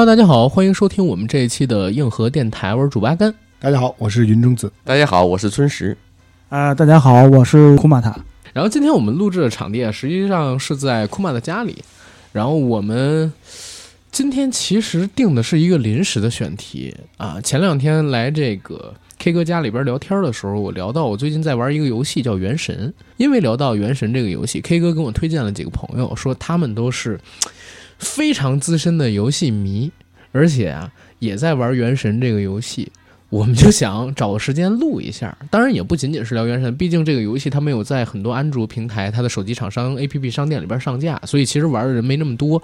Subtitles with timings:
[0.00, 3.34] Hello，大家好，欢迎收听我们这一期的硬核电台，我是主八甘。
[3.58, 4.72] 大家好，我是云中子。
[4.82, 5.94] 大家好，我是春石。
[6.48, 8.18] 啊，大家好，我是库玛塔。
[8.54, 11.84] 然后今天我们录制的场地啊，实际上是在库玛的家里。
[12.32, 13.30] 然后我们
[14.10, 17.38] 今天其实定的是一个临时的选题啊。
[17.42, 27.20] 前两天来这个 K 哥家里边聊天的时候，我聊到我最近在玩一个游戏叫《原神》，因为聊到《原神》这个游戏，K 哥跟我推荐了几个朋友，说他们都是。
[28.00, 29.92] 非常资深的游戏迷，
[30.32, 30.90] 而且啊
[31.20, 32.90] 也在玩《原神》这个游戏，
[33.28, 35.36] 我们就想找个时间录一下。
[35.50, 42.60] 当然也不仅仅是聊《原神》，毕竟这个游戏它没有在很多安卓平台、它的手机厂商 APP 商店里边上架，所以其实玩的人没那么多。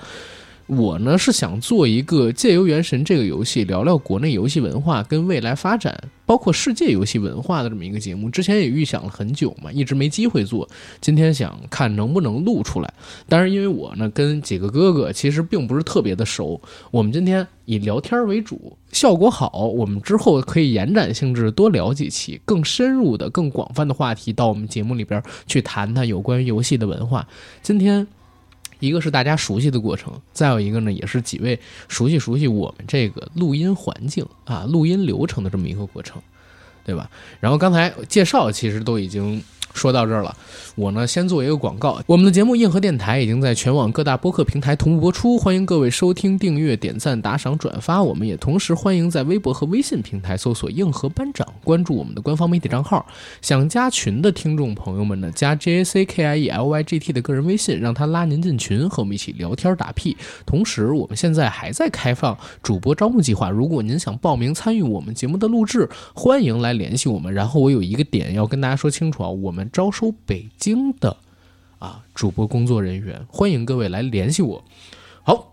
[0.67, 8.29] 我呢是想做一个借由《原神》这个游戏聊聊国内游戏文化跟未来发展，包括世界游戏文化的这么一个节目。
[8.29, 10.69] 之前也预想了很久嘛，一直没机会做。
[11.01, 12.93] 今天想看能不能录出来。
[13.29, 27.25] 当然，因为我呢跟几个哥哥其实并不是特别的熟，我们今天以聊天为主，效果好，我们之后可以延展性质多聊几期，更深入的、更广泛的话题到我们节目里边去谈谈有关于游戏的文化。
[27.63, 28.05] 今天。
[28.87, 36.23] 一个是大家熟悉的过程，再有一个呢，也是几位熟悉熟悉我们这个录音环境啊、录音流程的这么一个过程，
[36.85, 37.11] 对吧？
[37.41, 39.43] 然后刚才介绍其实都已经。
[39.77, 40.35] 说到这儿了，
[40.75, 42.01] 我呢先做一个广告。
[42.07, 48.03] 我们的节目《硬核电台》已经在全网各大播客平台同步播出，欢迎各位收听、订阅、点赞、打赏、转发。
[48.03, 53.07] 我们也同时欢迎在微博和微信平台搜索“硬核班长”，关注我们的官方媒体账号。
[53.43, 60.17] 想加群的听众朋友们呢，加 J A C K I E L Y G T 的个人微信，让他拉您进群，和我们一起聊天打屁。
[60.47, 67.33] 同时，我们现在还在开放主播招募计划，如果您想报名参与我们节目的录制，欢迎来联系我们。
[67.33, 69.66] 然后我有一个点要跟大家说清楚啊，我们。
[69.73, 71.17] 招收北京的
[71.79, 74.65] 啊主播工作人员，欢迎各位来联系我。
[75.23, 75.53] 好，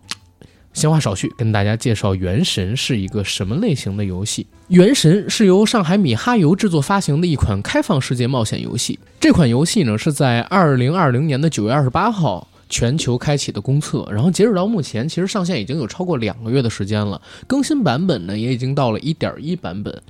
[0.72, 4.44] 闲话少叙，跟大家介绍《原神》是一个什么类型的游戏。
[4.68, 8.98] 《原神》是由上海米哈游制作发行的一款开放世界冒险游戏。
[9.20, 12.48] 这款游戏呢是在二零二零年的九月二十八号。
[12.68, 17.20] 全球开启的公测，然后截止到目前，其实上线已经有超过两个月的时间了。
[17.46, 20.02] 更新版本呢，也已经到了一点一版本。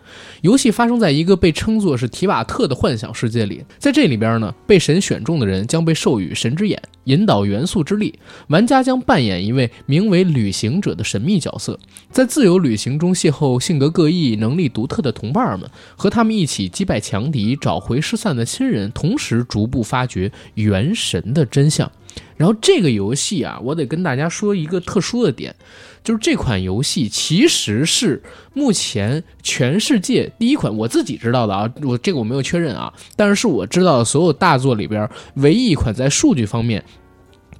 [0.42, 8.19] 游戏发生在一个被称作是提瓦特的幻想世界里，在这里边呢，被神选中的人将被授予神之眼，引导元素之力。
[8.48, 11.78] 玩家将扮演一位名为旅行者的神秘角色，
[12.10, 21.91] 在自由旅行中邂逅性格各异、能力独特的同伴们，和他们一起击败强敌，找回失散的亲人，同时逐步发掘元神的真相。
[22.36, 25.54] 然后这个游戏啊，我得跟大家说一个特殊的点，
[26.02, 36.84] 就是这款游戏其实是目前全世界第一款我自己知道的啊，我这个我没有确认啊，但是是我知道的所有大作里边唯一一款在数据方面，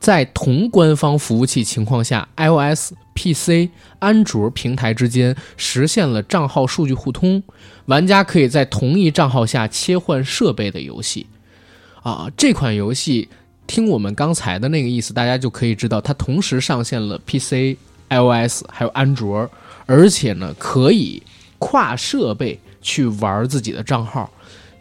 [0.01, 3.71] 在同官方服务器情况下，iOS、PC、
[4.01, 7.43] 安卓平台之间实现了账号数据互通，
[7.87, 11.29] 玩家可以在同一账号下切换设备的游戏
[12.03, 13.29] 啊，这款游戏。
[13.67, 17.77] 听我们刚才的那个意思，大家就可以知道，它同时上线了 PC、
[18.11, 19.51] iOS 还有安卓，
[19.87, 21.23] 而且呢可以
[21.59, 24.31] 跨设备去玩自己的账号，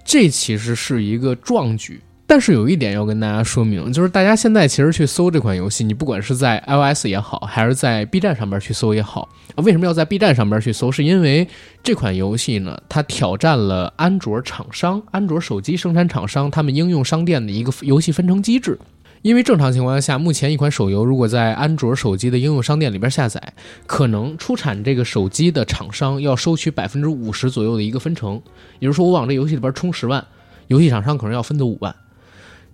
[0.04, 2.02] 这其实是一个壮举。
[2.26, 10.92] 但是有一点要跟大家说明，就是大家现在其实去搜这款游戏，你不管是在 iOS 也好，还是在 B 站上面去搜也好，为什么要在 B 站上面去搜？
[10.92, 11.48] 是因为
[11.84, 18.80] 这款游戏呢，它挑战了安卓厂商、安卓手机生产厂商他们应用商店的一个游戏分成机制。
[19.22, 23.54] 因为正常情况下，目前一款手游如果在安卓手机的应用商店里边下载，
[23.86, 28.42] 可能出产这个手机的厂商要收取百分之五十左右的一个分成，
[28.80, 30.26] 也就是说，我往这游戏里边充十万，
[30.68, 31.96] 游戏厂商可能要分走五万。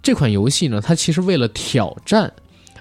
[0.01, 2.31] 这款游戏呢，它其实为了挑战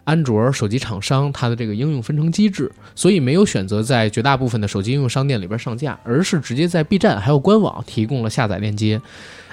[0.05, 9.01] 安卓手机厂商它的这个应用分成机制，所以没有选择在绝大部分的手机应用商店里边上架，而是直接在 B 站还有官网提供了下载链接。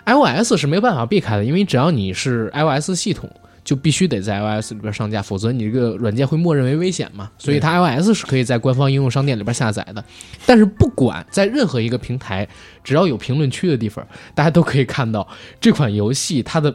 [0.06, 3.30] iOS 是没有办法避开的，因为只要你是 iOS 系统，
[3.64, 7.30] 就必须得在 iOS 里边上架，否则你这个软件会默认为危险嘛。
[7.38, 10.02] 所以它 iOS 是可以在官方应用商店里边下载的。
[10.46, 12.48] 但是不管在任何一个平台，
[12.84, 15.28] 只要有评论区的地方，大家都可以看到
[15.60, 16.74] 这款游戏它的。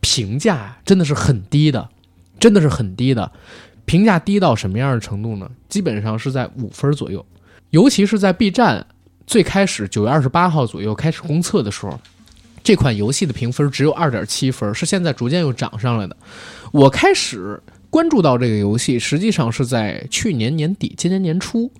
[0.00, 1.88] 评价真的是很低的，
[2.38, 3.30] 真的是很低的，
[3.84, 5.50] 评价低到什么样的程度呢？
[5.68, 7.24] 基本上是在五分左右，
[7.70, 8.86] 尤其是在 B 站
[9.26, 12.00] 最开始九月二十八号左右开始公测的时候，
[12.62, 16.16] 这款游戏的评分只有二点七分，是现在逐渐又涨上来的。
[16.72, 21.70] 我开始关注到这个游戏，实际上是在去年年底、今年年初，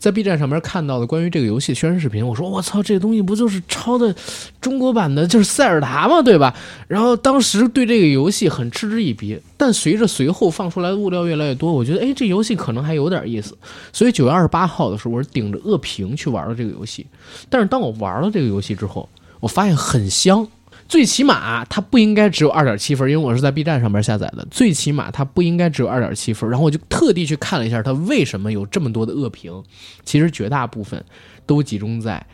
[0.00, 4.12] 在 B 站上面看到的关于这个游戏的宣传视频，我说我操，这东西不就是抄的
[4.58, 6.56] 中国版的，就是塞尔达嘛，对吧？
[6.88, 13.54] 然后当时对这个游戏很嗤之以鼻，但随着随后放出来的物料越来越多，我觉得哎，这游戏可能还有点意思。
[13.92, 17.06] 所以九月二十八号的时候，我是顶着恶评去玩了这个游戏。
[17.50, 19.06] 但是当我玩了这个游戏之后，
[19.38, 20.48] 我发现很香。
[20.90, 24.44] 最起码它不应该只有二点七分，因为我是在 B 站上面下载的。
[24.50, 26.50] 最起码它不应该只有二点七分。
[26.50, 29.62] 然后我就特地去看了一下，它为什么有这么多的恶评。
[30.04, 31.04] 其实绝大部分
[31.46, 32.26] 都集中在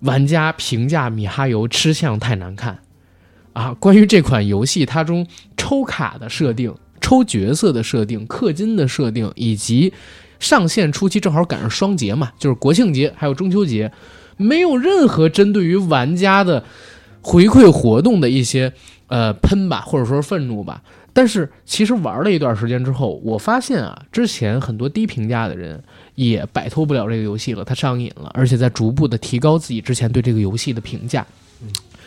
[0.00, 2.78] 玩家评价米哈游吃相太难看
[3.52, 3.74] 啊。
[3.78, 5.26] 关于这款游戏，它中
[5.58, 9.92] 抽卡的设定、抽角色的设定、氪金的设定，以及
[10.40, 13.92] 上线初期正好赶上双节嘛，就是国庆节还有中秋节，
[14.38, 16.64] 没有任何针对于玩家的。
[17.26, 18.72] 回馈活动的一些
[19.08, 20.80] 呃喷吧，或者说愤怒吧。
[21.12, 25.82] 但是其实玩了一段时间之后，我发现啊，之前很多低评价的人
[26.14, 31.26] 也摆脱不了这个游戏了，他上瘾了，而且在逐步的提高自己之前对这个游戏的评价。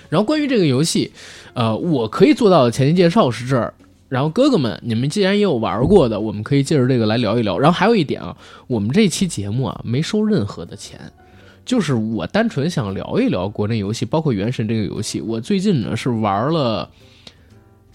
[0.07, 1.12] 然后关于这个游戏，
[1.54, 3.74] 呃，我可以做到的前期介绍是这儿。
[4.07, 7.60] 然后哥哥们，你们既然也有玩过的，我们可以借着这个来聊一聊。
[7.60, 8.36] 然后还有一点啊，
[8.68, 11.00] 我们这期节目啊没收任何的钱。
[11.69, 15.21] 就是我单纯想聊一聊国内游戏，包括《原神》这个游戏。
[15.21, 16.89] 我最近呢是玩了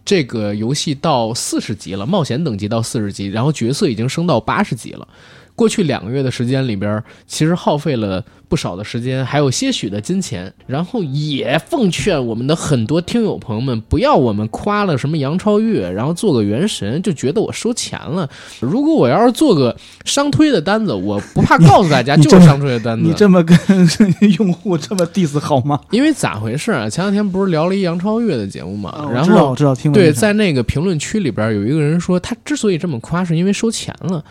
[0.05, 5.09] 这个游戏到四十级了，冒险等级到四十级，然后角色已经升到八十级了。
[5.57, 10.53] 过去两个月的时间里边，其实耗费了不少的时间，还有些许的金钱。
[10.67, 18.29] 然后也奉劝我们的很多听友朋友们，不要我们夸了什么杨超越，然后做个原神就觉得我收钱了。
[18.61, 23.07] 如果我要是做个商推的单子，我不怕告诉大家 就是商推的单子。
[23.07, 23.57] 你这么跟
[24.39, 25.79] 用户这么 diss 好吗？
[25.91, 26.89] 因为咋回事啊？
[26.91, 29.09] 前两天不是聊了一杨超越的节目嘛？
[29.13, 34.25] 然后知道知道听对，在那个评论区里边有一个人说，他之所以这么夸，是因为收钱了。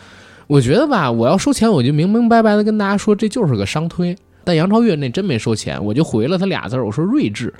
[0.46, 4.16] 我觉得吧，我要收钱，我就明明白白的跟大家说，这就是个商推。
[4.46, 7.50] 但杨超越那真没收钱，我就回了他俩字儿我说睿智。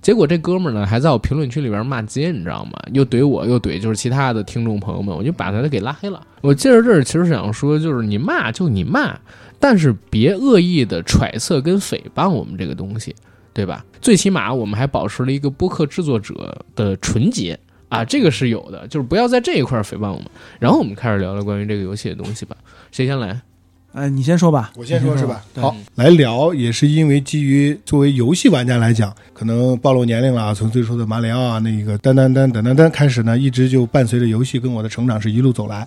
[0.00, 2.72] 结果这哥们儿呢，还在我评论区里边骂街，你知道吗？
[2.94, 6.26] 又怼我，又怼就是其他的听众朋友们，我就把他给拉黑了。
[6.40, 9.14] 我借着这儿，其实想说，就是你骂就你骂，
[9.58, 13.14] 但是别恶意的揣测跟诽谤我们这个东西，
[13.52, 13.84] 对吧？
[14.00, 17.60] 最起码我们还保持了一个播客制作者的纯洁。
[17.90, 20.24] 啊，这个是有的，就是不要在这一块诽谤我们。
[20.58, 22.56] 然后我们开始聊聊关于这个游戏的东西吧。
[22.90, 23.38] 谁先来？
[23.92, 24.70] 哎，你先说吧。
[24.76, 25.44] 我先说是吧？
[25.56, 30.54] 好，来聊也是因为基于作为游戏玩家来讲，可能暴露年龄了啊。
[30.54, 35.84] 从最初的马里奥啊，那个噔噔噔噔噔噔开始呢，一直就伴随着游戏跟我的成长是一路走来。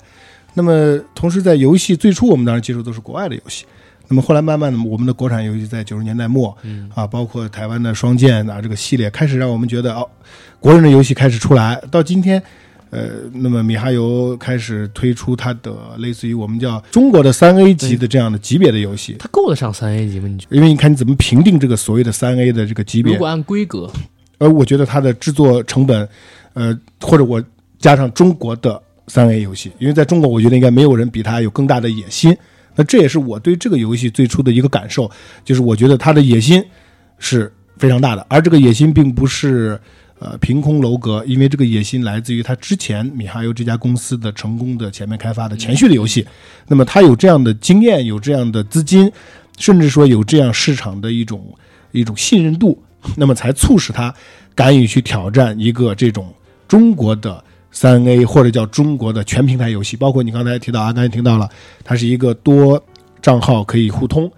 [0.54, 3.66] 那么同时在游戏最初，我们当然接触都是国外的游戏。
[4.10, 6.56] 那么后来慢慢的，我们的国产游戏在九十年代末，
[6.94, 10.06] 啊，包括台湾的双剑啊这个系列，开始让我们觉得哦，
[10.64, 11.78] 国人的游戏开始出来。
[11.92, 12.42] 到今天，
[12.90, 20.30] 呃，那么米哈游开始推出它的类似于我们叫中国的三 A 级的这样的级别的游戏，它够得上三 A 级吗？
[20.30, 20.56] 你觉得？
[20.56, 23.12] 因为你看你怎么评定这个所谓的三 A 的这个级别？
[23.12, 23.92] 如果按规格，
[24.38, 26.08] 呃，我觉得它的制作成本，
[26.54, 27.44] 呃，或者我
[27.78, 32.34] 加上中国的三 A 游戏，因为在中国，我觉得应该没有人比它有更大的野心。
[32.74, 35.12] 那这也是我对这个游戏最初的一个感受，
[35.44, 36.64] 就是我觉得它的野心
[37.20, 39.78] 是非常大的，而这个野心并不是
[40.24, 46.26] 呃凭空楼阁，因为这个野心来自于他之前米哈游这家公司的成功的前面开发的前续的游戏，
[46.68, 49.12] 那么他有这样的经验，有这样的资金，
[49.58, 51.46] 甚至说有这样市场的一种
[51.92, 52.82] 一种信任度，
[53.18, 54.14] 那么才促使他
[54.56, 56.34] 敢于去挑战一个这种
[56.68, 57.44] 中国的。
[57.76, 61.50] 三 A 或者叫中国的全平台游戏，包括你刚才提到啊，刚才听到了，
[61.84, 62.80] 它是一个多
[63.24, 64.32] 账号可以互通。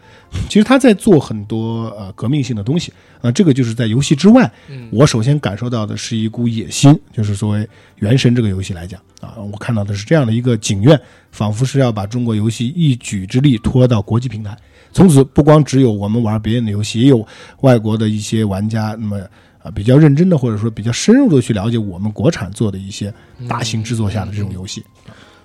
[0.47, 4.49] 其实他在做很多呃革命性的东西啊，这个就是在游戏之外，
[4.91, 7.59] 我首先感受到的是一股野心，就是作为
[7.97, 10.99] 《原神》这个游戏来讲啊，我看到的是这样的一个景愿，
[11.31, 14.57] 仿佛是要把中国游戏一举之力拖到国际平台，
[14.91, 17.25] 从此不光只有我们玩别人的游戏，也有
[17.61, 19.19] 外国的一些玩家那么。
[19.65, 23.11] 啊，比较认真的，或者说比较深入的去了解我们国产做的一些
[23.49, 24.83] 大型制作下的这种游戏。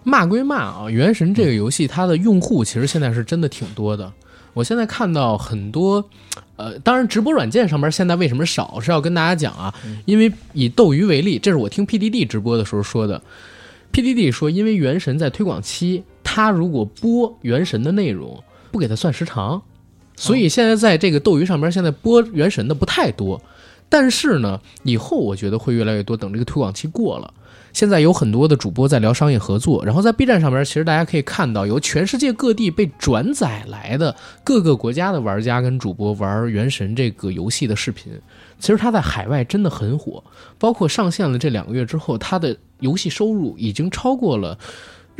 [0.02, 4.12] 骂归骂啊，《原神》这个游戏它的用户其实现在是真的挺多的。
[4.52, 6.04] 我现在看到很多，
[6.56, 9.72] 呃，当然直播软件上面现在为什么少，是要跟大家讲啊，
[10.06, 13.22] 因为以斗鱼为例，这是我听 PDD 直播的时候说的。
[13.92, 19.62] PDD 说，因为《原神》在推广期，他如果播《原神》的内容，不给他算时长，
[20.16, 23.40] 所以现在在这个斗鱼上面，现在播《原神》的不太多。
[23.88, 26.16] 但是呢，以后我觉得会越来越多。
[26.16, 27.34] 等这个推广期过了，
[27.72, 29.84] 现在有很多的主播在聊商业合作。
[29.84, 38.12] 然后在 B 站上面，其实大家可以看到，由全世界各地被转载来的各个国家的玩家跟主播玩《原神》这个游戏的视频。
[38.58, 40.22] 其实它在海外真的很火，
[40.58, 44.58] 包括上线了这两个月之后，它的游戏收入已经超过了。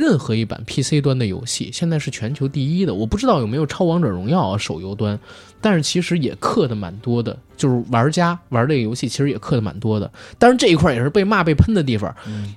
[0.01, 2.93] 任何一版 PC 端的游戏，现在是全球第一的。
[2.95, 5.19] 我不知道有没有超王者荣耀啊手游端，
[5.61, 10.11] 但是其实也氪的蛮多的，就是玩家玩这个游戏其实也氪的蛮多的。
[10.39, 12.11] 当然这一块也是被骂被喷的地方，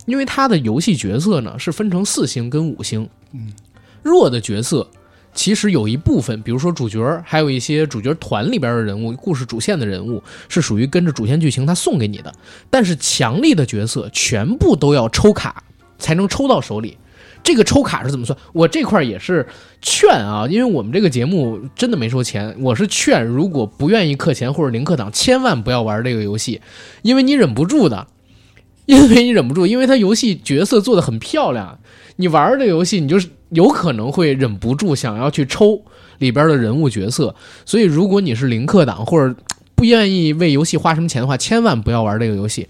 [0.06, 3.52] 因为它的游戏角色呢是分成四星跟五星，嗯，
[4.02, 4.88] 弱的角色。
[5.34, 12.32] 其实有一部分，比如说主角，还有一些主角团里边的人物，故事主线的人物，是属于跟着主线剧情他送给你的。
[12.70, 15.62] 但是强力的角色全部都要抽卡
[15.98, 16.96] 才能抽到手里。
[17.44, 18.36] 这个抽卡是怎么算？
[18.54, 19.46] 我这块也是
[19.82, 26.62] 劝啊，因为我们这个节目真的没收钱，我是劝，如果不愿意氪钱或者零氪党，千万不要玩这个游戏，
[27.02, 28.06] 因为你忍不住的，
[28.86, 31.78] 因为你忍不住，因为它游戏角色做的很漂亮，
[32.16, 35.82] 你玩这个游戏，你就是有可能会忍不住想要去抽
[36.18, 37.34] 里边的人物角色，
[37.66, 39.36] 所以如果你是零氪党或者
[39.74, 42.66] 不愿意为游戏花什么钱的话，千万不要玩这个游戏。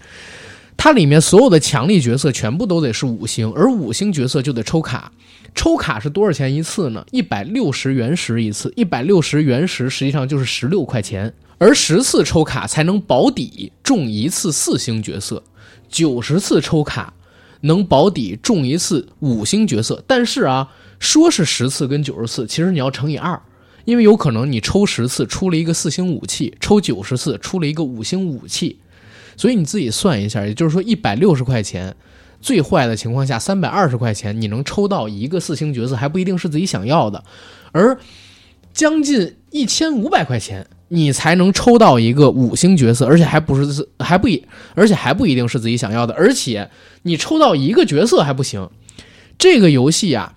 [0.77, 5.11] 它里面所有的强力角色全部都得是五星，而五星角色就得抽卡。
[5.55, 7.03] 抽卡是多少钱一次呢？
[7.11, 11.33] 一百六十原石一次，一百六十原石实际上就是十六块钱。
[11.57, 15.41] 而十次抽卡才能保底中一次四星角色，
[15.89, 17.13] 九十次抽卡
[17.61, 20.03] 能保底中一次五星角色。
[20.05, 23.41] 但是啊，说是十次跟九十次，其实你要乘以二，
[23.85, 28.77] 因为有可能你抽十次出了一个四星武器，抽九十次出了一个五星武器。
[29.37, 31.95] 所以你自己算一下，也就是说一百六十块钱，
[32.41, 37.23] 最坏的情况下三百二十块钱，你能抽到一个四星角色还不一定是自己想要的，
[37.71, 37.97] 而
[38.73, 46.69] 将近一千五百块钱，你才能抽到一个五星角色，而且还不是还不一，而且还不一定是自己想要的，而且
[47.03, 48.69] 你抽到一个角色还不行。
[49.37, 50.33] 这个游戏啊，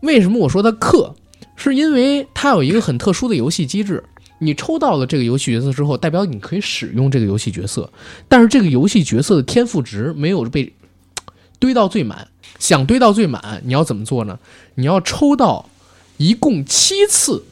[0.00, 1.14] 为什么我说它氪？
[1.56, 4.02] 是因为它有一个很特殊的游戏机制。
[4.40, 7.90] 你抽到了这个游戏角色之后，代表你可以使用这个游戏角色，
[8.26, 10.72] 但是这个游戏角色的天赋值没有被
[11.58, 12.26] 堆到最满。
[12.58, 14.38] 想堆到最满，你要怎么做呢？
[14.74, 15.68] 你要抽到
[16.16, 17.42] 一共七次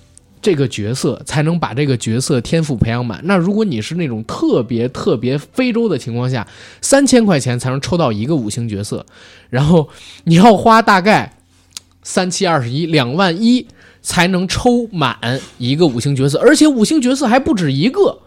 [0.42, 3.21] 这个角色，才能把这个角色天赋培养满。
[3.25, 6.47] 那如果你是那种特别特别非洲的情况下，
[6.83, 9.04] 三千块钱才能抽到一个五星角色，
[9.50, 9.88] 然后
[10.25, 11.37] 你要花大概
[12.02, 13.66] 三七二十一两万一。
[14.00, 18.19] 才能抽满一个五星角色，而且五星角色还不止一个。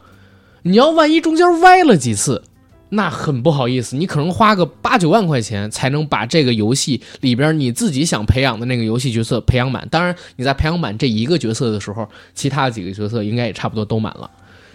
[0.64, 2.44] 你要万一中间歪了几次，
[2.90, 9.88] 那很不好意思，你可能花个八九万块钱才能把这个游戏里边你自己想培养的那个游戏角色培养满。
[9.90, 14.30] 当然，你在培养满这一个角色的时候，其他几个角色应该也差不多都满了。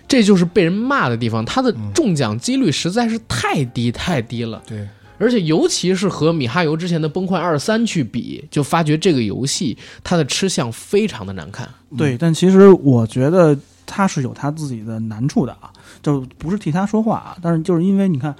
[0.08, 4.62] 这就是被人骂的地方，它的中奖几率实在是太低太低了。
[4.66, 4.88] 对。
[5.18, 11.66] 而且，尤其是和米哈游之前的《崩坏二三》去比，就发觉这个游戏它的吃相非常的难看。
[11.96, 13.56] 对，但其实我觉得
[13.86, 17.36] 它是有它自己的难处的啊，就不是替他说话啊。
[17.40, 18.34] 但是就是因为你看，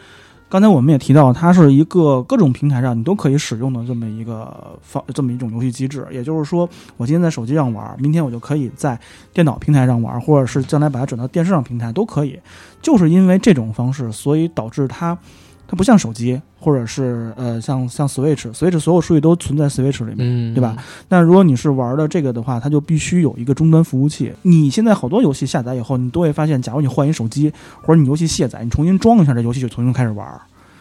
[0.51, 6.07] 刚才我们也提到，它是一个各种平台上你都可以使用的这么一个方，这么一种游戏机制。
[6.11, 6.69] 也就是说，
[6.99, 9.01] 我今天在手机上玩，明天我就可以在
[9.33, 12.39] 电脑平台上玩，或者是将来把它转到电视上平台都可以。
[12.83, 15.17] 就是因为这种方式，所以导致它。
[15.69, 20.77] 它不像手机，或者是呃，像像 Switch，Switch 所有数据都存在 Switch 里面，对吧？
[21.09, 24.33] 但如果你是玩的这个的话，它就必须有一个终端服务器。
[24.43, 30.27] 你现在好多游戏下载以后，你都会发现，假如你换一手机，或者你游戏卸载，你重新装一下这游戏，就重新开始玩，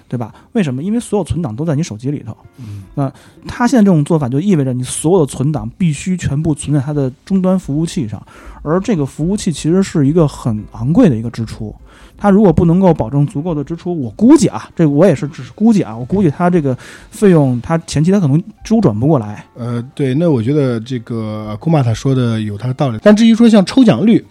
[0.07, 0.33] 对吧？
[0.53, 0.83] 为什么？
[0.83, 2.35] 因为所有存档都在你手机里头。
[2.57, 3.11] 嗯，那
[3.47, 8.21] 他现在这种做法就意味着你所有的存档必须全部存在他的终端服务器上，
[8.61, 11.73] 而这个服务器其实是一个很昂贵的一个支出。
[12.17, 16.77] 他如果不能够保证足够的支出，我估计啊，这我也是只是估计啊，我估计他这个
[17.09, 19.45] 费用，他前期他可能周转不过来。
[19.55, 22.97] 呃，对，那我觉得这个库玛他说的有他的道理。
[23.01, 24.23] 但至于说像抽奖率，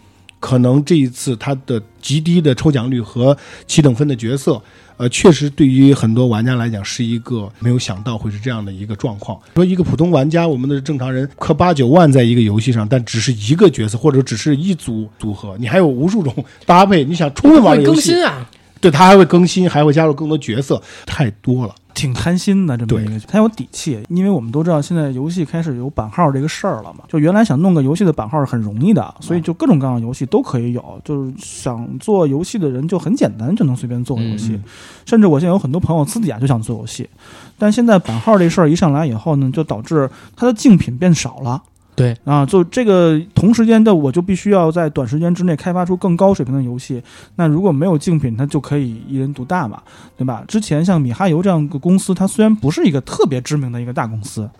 [0.44, 3.34] 可能这一次它的极低的抽奖率和
[3.66, 4.60] 七等分的角色。
[4.98, 9.40] 呃，确实，对于很多玩家来讲，是一个没有想到会是这样的一个状况。
[9.54, 16.32] 说一个普通玩家，我们的正常人氪八九万在一个游戏上，但只是一个角色，或者只是一组组合，你还有无数种
[16.66, 17.02] 搭配。
[17.06, 18.46] 你想充分玩游戏，更新啊？
[18.84, 21.74] 对，它还会更新，还会加入更多角色，太多了。
[21.94, 27.04] 挺贪心的这么一个，他有底气，因为我们都知道现在游戏开始有版号这个事儿了嘛。
[27.08, 31.00] 就原来想弄个游戏的版号是很容易的，所以就各种各样的游戏都可以有。
[31.02, 34.60] 就是想做游戏的人就很简单，就能随便做个游戏。
[35.06, 37.08] 甚至我现在有很多朋友私底下就想做游戏，
[37.56, 41.62] 但现在版号这事儿一上来以后呢，就导致它的竞品变少了。
[41.96, 47.00] 对啊，就这个同时间的，我就必须要在短时间之内开发出更高水平的游戏。
[47.36, 49.80] 那如果没有竞品，它就可以一人独大嘛，
[50.16, 50.42] 对吧？
[50.48, 54.50] 之前像米哈游这样的公司，它虽然不是一个特别知名的一个大公司，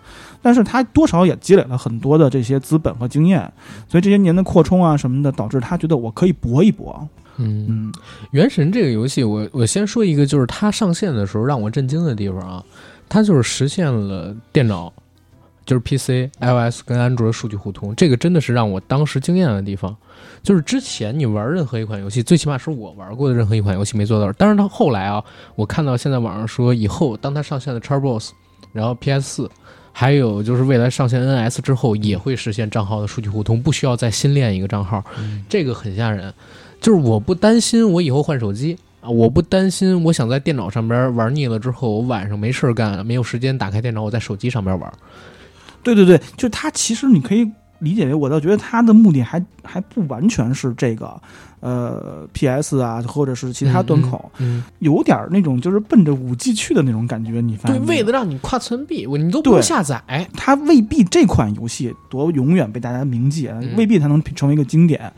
[0.41, 3.51] 但是它多少也积累了很多的这些资本和经验，
[3.89, 7.05] 所以这些年的扩充啊什么的，导致他觉得我可以搏一搏。
[7.37, 7.93] 嗯嗯，
[8.31, 12.63] 原神这个游戏，我我先说一个，就是它上线的时候让我震惊的地方啊，
[13.09, 14.93] 它就是实现了电脑。
[15.65, 19.95] 就是 PC、iOS 跟安卓数据互通，这个真的是让我当时惊艳的地方。
[20.43, 24.31] 就是之前你玩任何一款游戏，最起码是我玩过的任何一款游戏没做到。
[24.33, 25.23] 但是它后来啊，
[25.55, 28.29] 我看到现在网上说，以后当它上线了 Xbox，
[28.71, 29.51] 然后 PS 四，
[29.91, 35.03] 还有就是未来上线 NS 之后，也会实现账号的数据互通，不需要再新练一个账号。
[35.49, 36.31] 这个很吓人。
[36.79, 44.93] 就是我不担心我以后换手机啊，我不担心我想在电脑上边玩腻了之后，我晚上没事干，没有时间打开电脑，我在手机上边玩。
[45.85, 47.49] 对对对，就它其实你可以
[47.79, 51.21] 理解为，我倒觉得它的目的还还不完全是这个，
[51.59, 57.41] 呃，PS 啊，或者是其他端口，嗯，有点儿那种就是奔着五 G 去的那种感觉。
[57.41, 60.01] 你发对，现没有为了让你跨村币，我你都不用下载。
[60.33, 65.11] 它未必这款游戏多永远被大家铭记，嗯未必它能成为一个经典。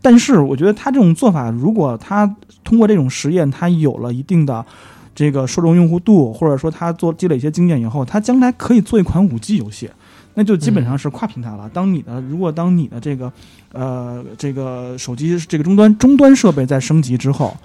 [0.00, 2.24] 但是我觉得它这种做法，如果它
[2.62, 4.64] 通过这种实验，它有了一定的
[5.12, 9.90] 这个受众用户度，或者说它做积累一些经验以后，它将来可以做一款五 G 游戏。
[10.38, 11.68] 那就基本上是跨平台了。
[11.72, 13.32] 当你的如果当你的这个
[13.72, 17.56] 呃这个手机这个终端终端设备在升级之后，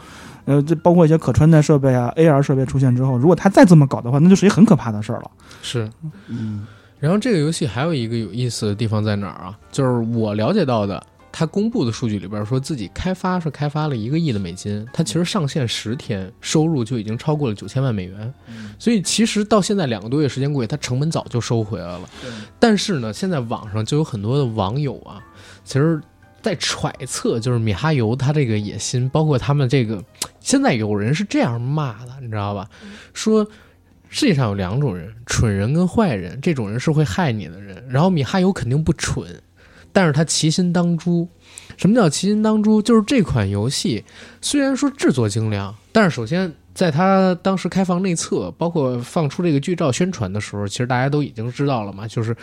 [0.45, 5.31] 呃，这包括一些可穿戴设备啊、AR 设备出现之后，如果它再这么搞的话，那就是一个很可怕的事儿了。
[5.61, 5.89] 是，
[6.27, 6.65] 嗯，
[6.99, 9.57] 然后这个游戏还有一个有意思的地方在哪儿啊？
[9.71, 18.33] 就是我了解到的，它公布的数据里边说自己开发是开发了一个亿的美金，他其实上线十天收入就已经超过了九千万美元，
[18.77, 22.09] 所以其实到现在两个多月时间过去，他成本早就收回来了。
[22.59, 25.21] 但是呢，现在网上就有很多的网友啊，
[25.63, 26.01] 其实。
[26.43, 30.03] 在揣测，就是米哈游他这个野心，包括他们这个，
[30.39, 32.67] 现在有人是这样骂的，你知道吧？
[33.13, 33.45] 说
[34.09, 36.41] 世界上有两种人，蠢人跟坏人。
[36.41, 37.85] 这种人是会害你的人。
[37.88, 39.39] 然后米哈游肯定不蠢，
[39.91, 41.27] 但是他其心当诛。
[41.77, 42.81] 什么叫其心当诛？
[42.81, 44.03] 就是这款游戏
[44.41, 52.36] 虽然说制作精良，但是首先在他当时开放内测，包括放出这个剧照宣传的时候，其实大家都已经知道了嘛，就是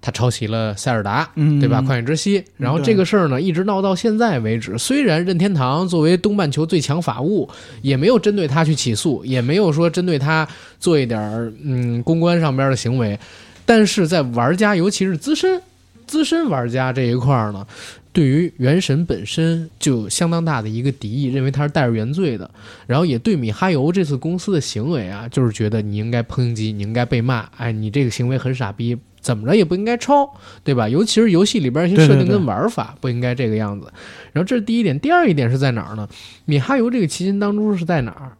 [0.00, 1.80] 他抄袭了塞尔达，嗯，对吧？
[1.82, 2.44] 旷野之息。
[2.56, 4.76] 然后这个事儿呢，一直闹到现在为止。
[4.76, 7.48] 虽然任天堂作为东半球最强法务，
[7.82, 10.46] 也没有针对他去起诉，也没有说针对他
[10.80, 13.18] 做一点儿嗯公关上边的行为，
[13.64, 15.60] 但是在玩家，尤其是资深
[16.08, 17.64] 资深玩家这一块儿呢，
[18.12, 22.50] 对于原神本身就有相当大的一个敌意，认为它是带着原罪的。
[22.86, 28.98] 然后也对米哈游这次公司的行为啊，就是觉得你应该抨击，你应该被骂，哎，你这个行为很傻逼。
[29.20, 30.32] 怎么着也不应该抄，
[30.64, 30.88] 对吧？
[30.90, 33.92] 尤其是游戏里边一些设定跟玩法不应该这个样子。
[34.32, 36.08] 然后这是第一点，第二一点是在哪儿呢？
[36.46, 38.32] 米哈游这个奇心当中是在哪儿？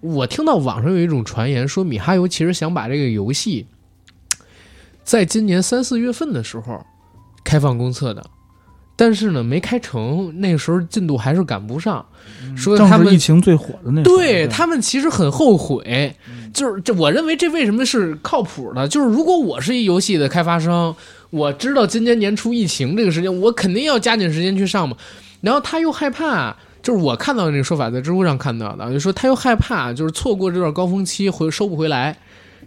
[0.00, 3.66] 我听到网上有一种传言说，米哈游其实想把这个游戏
[5.02, 6.84] 在今年三四月份的时候
[7.46, 8.22] 开放公测的，
[8.96, 12.04] 但是呢没开成，那个时候进度还是赶不上。
[12.56, 16.14] 说他们疫情最火的那对他们其实很后悔，
[16.52, 18.88] 就是这，我认为这为什么是靠谱的？
[18.88, 20.94] 就是如果我是一游戏的开发商，
[21.30, 24.96] 我知道今年年初疫情这个时间，我肯定要加紧时间去上嘛。
[25.40, 32.16] 然后他又害怕，就是我看到那个说法在知乎上看到的，就说他又害怕，就是错过这段高峰期回收不回来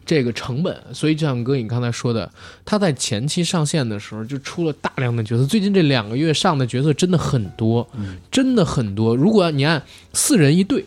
[0.06, 2.32] 这个成本，所以就像哥你刚才说的，
[2.66, 7.88] 他在前期上线的时候就出了大量的角色，最近这两个月上的角色真的很多，
[8.32, 9.16] 真的很多。
[9.16, 9.82] 如果你按
[10.14, 10.86] 四人一队。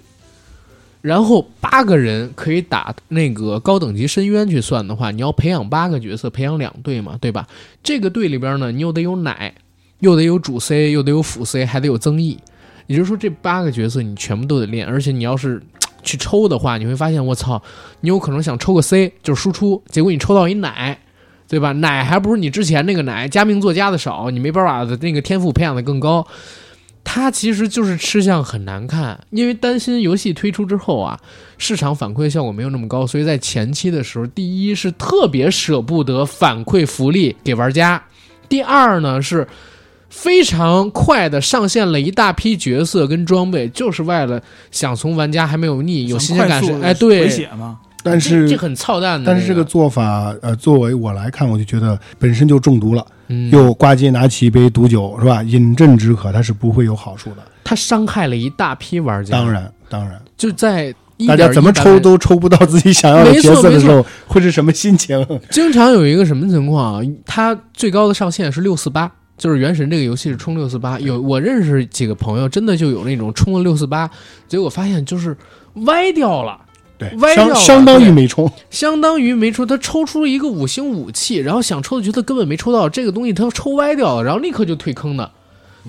[1.00, 7.48] 然后八个人可以打那个高等级深渊去算的话，你要培养八个角色，培养两队嘛，对吧？
[7.82, 9.52] 这个队里边呢，你又得有奶，
[9.98, 12.38] 又得有主 C，又得有辅 C，还得有增益。
[12.86, 15.60] 也就是说，这八个角色你全部都得练，而且你要是
[16.02, 17.62] 去抽的话，你会发现，我操，
[18.00, 20.98] 你有可能想抽个 C 就是输出，结果你抽到一奶，
[21.48, 21.72] 对吧？
[21.72, 26.26] 奶还不是你之前那个奶，加命做加的少，你没办法的那个天赋培养的更高。
[27.04, 31.18] 它其实就是吃相很难看，因为担心游戏推出之后啊，
[31.58, 38.00] 市场反馈效果没有那么高，所以在前期的时候，第一是特别舍不得反馈福利给玩家，
[38.48, 39.46] 第二呢是
[40.12, 53.04] 非常快的上线了一大批角色跟装备，就是为了想从玩家还没有腻有新鲜感时，哎，对回，血嘛，但是这这很操蛋的、但是这个做法，呃，作为我来看，我就觉得本身就中毒了。
[53.28, 55.42] 嗯，又挂机拿起一杯毒酒，是吧？
[55.44, 57.36] 饮鸩止渴，它是不会有好处的。
[57.64, 60.94] 它伤害了一大批玩家，当然，当然，就在
[61.26, 65.26] 大家怎么抽都抽不到自己想要的角色的时候，会是什么心情？
[65.50, 67.00] 经常有一个什么情况啊？
[67.24, 70.98] 它最高的上限是六四八，就是《原神》这个游戏是充六四八。
[71.00, 74.10] 有我认识几个朋友，真的就有那种充了六四八，
[74.46, 75.36] 结果发现就是
[75.86, 76.58] 歪掉了。
[76.98, 85.28] 对，歪掉了相相当于没充，相当于没充，他抽出了一个五星武器，然后想抽的角色根本没抽到，这个东西他抽歪掉了，然后立刻就退坑的，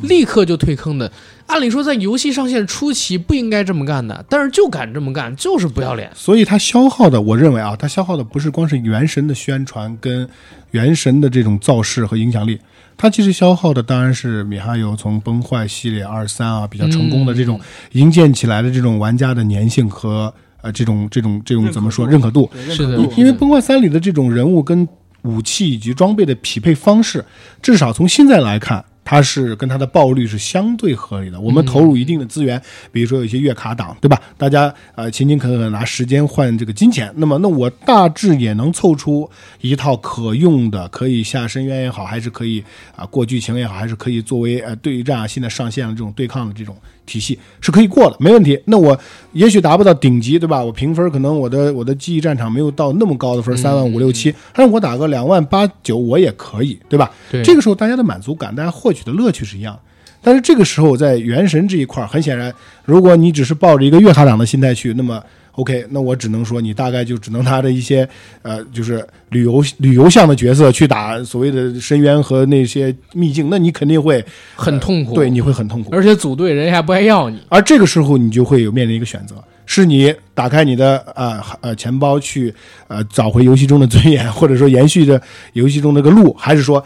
[0.02, 1.12] 立刻就退坑的。
[1.46, 6.10] 按理说，在游戏上线初期不应该这么干的，但是就敢这么干，就是不要脸。
[6.16, 10.28] 所以它消耗的，我认为啊，它消耗的不是光是原神的宣传跟
[10.72, 12.58] 原神的这种造势和影响力，
[12.98, 17.60] 它其实消耗的当然是米哈游从崩坏系列二三啊比较成功的这种
[17.92, 22.50] 营建起来的这种玩家的粘性和呃这种这种这种怎么说认可度？
[22.70, 24.88] 是的因因为崩坏三里的这种人物跟
[25.24, 27.24] 武器以及装备的匹配方式，
[27.62, 28.84] 至少从现在来看。
[29.06, 31.40] 它是跟它的爆率是相对合理的。
[31.40, 32.62] 我们投入一定的资源，
[32.92, 34.22] 比如说有一些月卡党，对吧？
[34.38, 39.30] 大家呃勤勤恳恳拿时间换这个金钱，那么那我大致也能凑出
[39.62, 42.64] 一套可用的，可以下深渊也好，还是可以
[42.96, 48.60] 啊过剧情也好，还是可以作为呃对战啊现在上线了这种对抗的这种体系是可以过的，没问题。
[48.66, 48.98] 那我
[49.32, 50.64] 也许达不到顶级，对吧？
[50.64, 57.12] 我评分可能我的我的记忆战场没有到那么高的分，三万五六七，但是我打个两万八九我也可以，对吧？
[57.32, 59.80] 对这个时候大家的满足感，大家获取的乐趣是一样的。
[60.26, 62.54] 但是这个时候在原神这一块，很显然，
[62.86, 65.22] 如果你只是抱着一个月卡党的心态去，那么
[65.56, 68.08] OK，那我只能说你大概就只能拿着一些
[68.42, 75.92] 呃，就是旅游旅游向的角色去打所谓的深渊和那些秘境，那你肯定会很痛苦，对，你会很痛苦。
[75.92, 77.40] 而且组队人家还不爱要你。
[77.50, 79.36] 而这个时候，你就会有面临一个选择：
[79.68, 82.52] 是你打开你的呃呃钱包去
[82.88, 85.22] 呃找回游戏中的尊严，或者说延续着
[85.54, 86.84] 游戏中那个路，还是说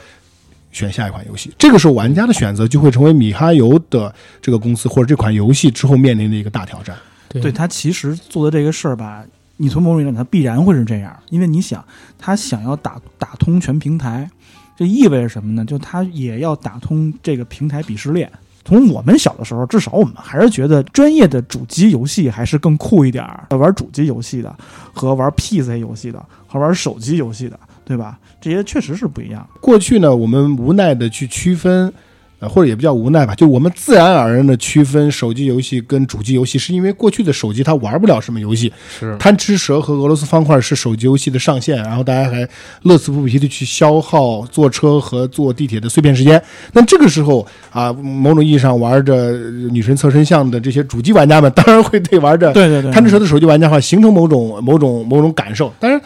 [0.73, 1.49] 选下一款游戏？
[1.57, 6.93] 这个时候，玩家的选择就会成为米哈游的这个公司或者这款游戏之后面临的一个大挑战。
[7.29, 9.23] 对对他其实做的这个事儿吧，
[9.57, 11.83] 你从某种意义上，他必然会是这样，因为你想，
[12.17, 14.29] 他想要打打通全平台，
[14.77, 15.65] 这意味着什么呢？
[15.65, 18.31] 就他也要打通这个平台鄙视链。
[18.63, 23.47] 从我们小的时候，至少我们还是觉得专业的主机游戏还是更酷一点儿。
[23.51, 24.53] 玩主机游戏的
[24.91, 28.19] 和玩 PC 游戏的和玩手机游戏的，对吧？
[28.41, 29.47] 这些确实是不一样。
[29.61, 31.91] 过去呢，我们无奈的去区分，
[32.39, 42.47] 呃，或者也比较无奈吧，就我们自然而然的区分手机游戏跟主机游戏，是因为过去的手机它玩不了什么游戏，是贪吃蛇和俄罗斯方块是手机游戏的上限，然后大家还
[42.83, 46.39] 乐此不疲的去消耗坐车和坐地铁的碎片时间。
[46.73, 49.31] 那这个时候啊，某种意义上玩着
[49.71, 55.73] 女神侧身像的这些主机玩家们，当然会对玩着对对对，贪吃蛇的手机玩家的话形成某种某种某种感受。
[55.79, 55.99] 当然，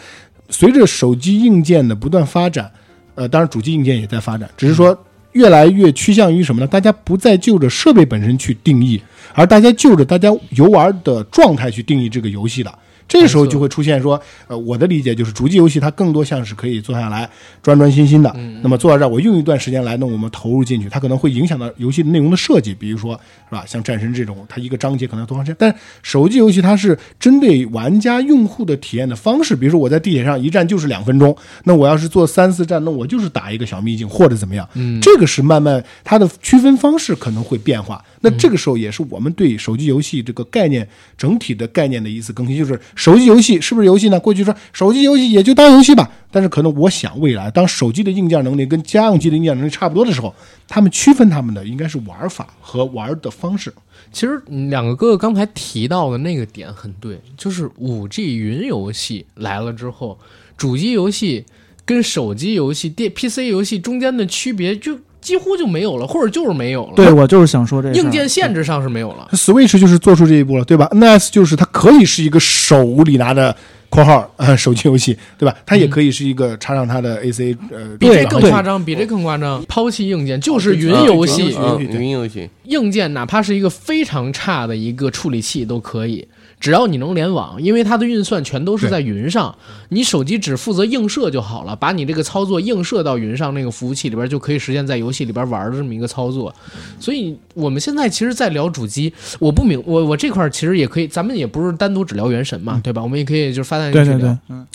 [0.48, 2.70] 随着手机硬件的不断发展，
[3.16, 4.96] 呃，当然主机硬件也在发展，只是说
[5.32, 6.66] 越来越趋向于什么呢？
[6.66, 9.00] 大家不再就着设备本身去定义，
[9.34, 12.78] 而大家就着大家游玩的状态去定义这个游戏了。
[13.12, 17.28] 这时候就会出现说，呃，我的理解就是主机游戏它更多像是可以坐下来
[17.62, 23.12] 专专心心的，那么坐到这儿我用一段时间来，那我们投入进去，它可能会影响到游戏的内容的设计，比如说
[23.50, 38.02] 是吧，像战神这种，它一个章节可能多长时间，但手机游戏它是针对玩家用户的体验的方式，比如说我在地铁上一站就是两分钟，那我要是坐三四站，那我就是打一个小秘境或者怎么样，嗯，这个是慢慢它的区分方式可能会变化。
[38.22, 44.18] 那这个时候也是我们对手机游戏这个概念整体的概念的一次更新，就是手机游戏是不是游戏呢？
[44.18, 50.34] 过去说手机游戏也就当游戏吧，但是可能我想未来当手机的硬件能力跟家用机的硬件能力差不多的时候，
[50.66, 53.72] 他们区分他们的应该是玩法和玩的方式。
[54.12, 60.18] 其实嗯两个哥哥刚才提到的那个点很对，就是五 G 云游戏来了之后，
[60.56, 61.44] 主机游戏
[61.84, 66.92] 跟手机游戏、电 PC 游戏中间的区别就几乎就没有了，或者就是没有了。
[66.96, 69.28] 对，我就是想说这个硬件限制上是没有了。
[69.32, 73.56] Switch 就是做出这一步了，对吧？NS 就是它可以是一个手里拿的
[73.88, 75.54] （括号呃手机游戏），对吧？
[75.64, 79.64] 它也可以是一个插上它的 AC 呃，比这更夸张，比这更夸张。
[79.68, 86.26] 抛弃硬件，就是云游戏，云游戏，硬件哪怕是一个非常差的一个处理器都可以，
[86.62, 89.52] 只要你能联网，因为它的运算全都是在云上，
[89.88, 96.54] 你手机只负责映射就好了，把你这个操作映射到云上那个服务器里边，就可以实现在游戏里边玩的这么一个操作。
[97.00, 103.02] 所以我们现在其实，在聊主机，我不明我我这块其实也可以，咱们也不是单独只聊原神嘛，对吧？
[103.02, 104.18] 我们也可以就是发散进对去聊。
[104.20, 104.66] 对对，嗯，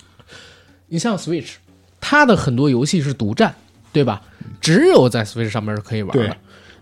[0.89, 1.51] 你像 Switch，
[2.01, 3.55] 它的很多游戏是独占，
[3.93, 4.21] 对吧？
[4.59, 6.35] 只有在 Switch 上面是可以玩对的。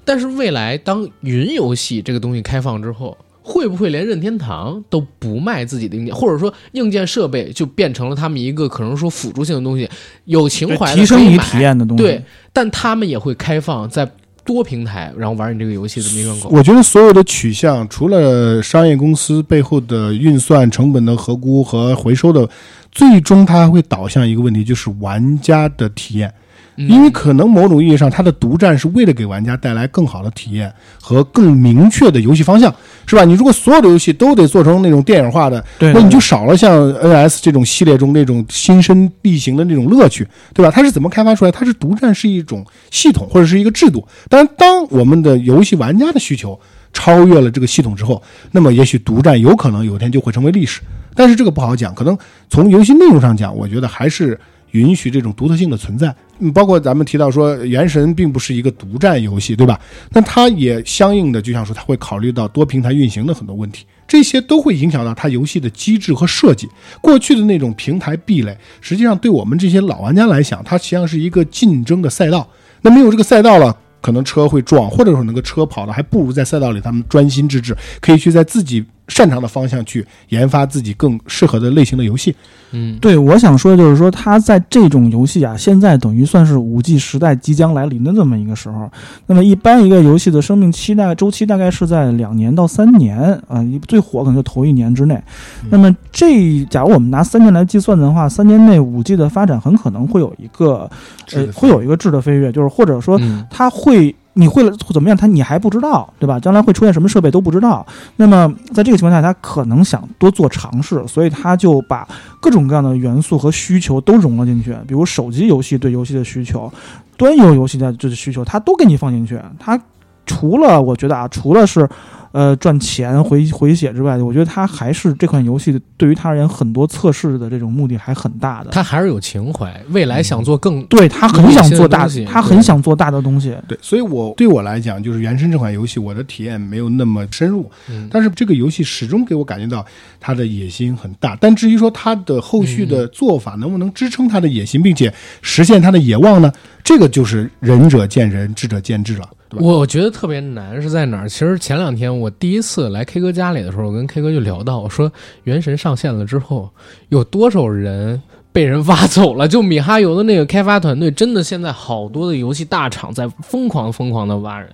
[0.04, 3.16] 但是未来当云游戏这个东西开放之后，
[3.48, 9.88] 会不会连任天堂都不卖自己的硬件，或者说硬件设备就变成了他们一个可能说辅助性的东西？
[10.26, 12.04] 有情怀的提升你体验的东西。
[12.04, 14.10] 对，但他们也会开放在
[14.44, 16.50] 多平台，然后玩你这个游戏的这么一个口。
[16.50, 22.50] 我觉得所有的取向，除了商业公司背后的运算成本的合估和回收的，
[22.92, 26.34] 最终它会导向一个问题，就是玩家的体验。
[26.78, 32.74] 嗯因为可能某种意义上，它的独占是为了给玩家带来更好的体验和更明确的游戏方向，
[33.06, 33.24] 是吧？
[33.24, 40.70] 你如果所有的游戏都得做成那种电影化的，那你就少了像 NS 这种系列中那种心身力行的那种乐趣，对吧？
[40.70, 41.52] 它是怎么开发出来？
[41.52, 44.06] 它是独占是一种系统或者是一个制度。
[44.30, 46.60] 当然，当我们的游戏玩家的需求
[46.92, 50.82] 超越了这个系统之后，那么也许独占有可能有一天就会成为历史。
[51.16, 52.18] 但是这个不好讲，可能
[52.50, 54.38] 从游戏内容上讲，我觉得还是
[54.72, 56.14] 允许这种独特性的存在。
[56.40, 59.80] 嗯，包括咱们提到说，《原神》并不是一个独占游戏，对吧？
[60.10, 66.68] 那它也相应的，就像说，它会考虑到多平台运行的很多问题，这些都会影响到它游戏的机制和设计。
[67.02, 72.48] 过去的那种平台壁垒，实际上对我们这些老玩家来讲，它实际上是一个竞争的赛道。
[72.82, 73.76] 那没有这个赛道了。
[74.02, 82.36] 可能车会撞，或者说那个车跑的还不如在赛道里，他们专心致志，可以去在自己擅长的方向去研发自己更适合的类型的游戏。
[82.72, 88.92] 嗯，对，我想说的就是说，它在这种游戏啊，现在等于算是五 G 时代即将来临的这么一个时候。
[89.28, 95.22] 那么，一般一个游戏的生命期大概周期大概是在两年到三年啊、一最火可能就头一年之内。
[95.70, 100.90] 那么这假如我们拿三年来计算的话，三年内五 G 的发展很可能会有一个
[101.34, 104.14] 呃会有一个质的飞跃，就是或者说嗯它会。
[104.38, 105.18] 你会了怎么样？
[105.18, 106.40] 他你还不知道，对吧？
[106.40, 107.86] 将来会出现什么设备都不知道。
[108.18, 112.08] 那么在这个情况下，他可能想多做尝试，所以他就把
[112.42, 114.76] 各种各样的元素和需求都融了进去。
[114.88, 116.72] 比如手机游戏对游戏的需求，
[117.18, 119.40] 端游游戏的这个需求，他都给你放进去。
[119.58, 119.80] 他
[120.26, 121.88] 除了我觉得啊，除了是
[122.36, 128.72] 呃赚钱回回血之外，我觉得他还是这款游戏对于他而言很多测试的这种目的还很大的。
[128.72, 133.56] 他还是有情怀，未来想做更对他很想做大他很想做大的东西。
[133.70, 139.86] 对，所以我对我来讲，就是《原神》这款游戏，我的体验没有那么深入，嗯但是这个游戏始终给我感觉到
[140.20, 141.38] 它的野心很大。
[141.40, 146.52] 但至于说它的后续的做法能不能支撑它的野心，并且实现它的野望呢？
[146.84, 149.66] 这个就是仁者见仁，智者见智了，对吧？
[149.66, 151.28] 我觉得特别难是在哪儿？
[151.28, 155.08] 其实前两天我我第一次来 K 哥家里的时候，我跟 K 哥就聊到，我说
[155.44, 156.68] 《原神》上线了之后，
[157.10, 158.20] 有多少人
[158.52, 159.48] 被人挖走了？
[159.48, 164.68] 就米哈游的那个开发团队，真的现在好多的游戏大厂在疯狂疯狂的挖人。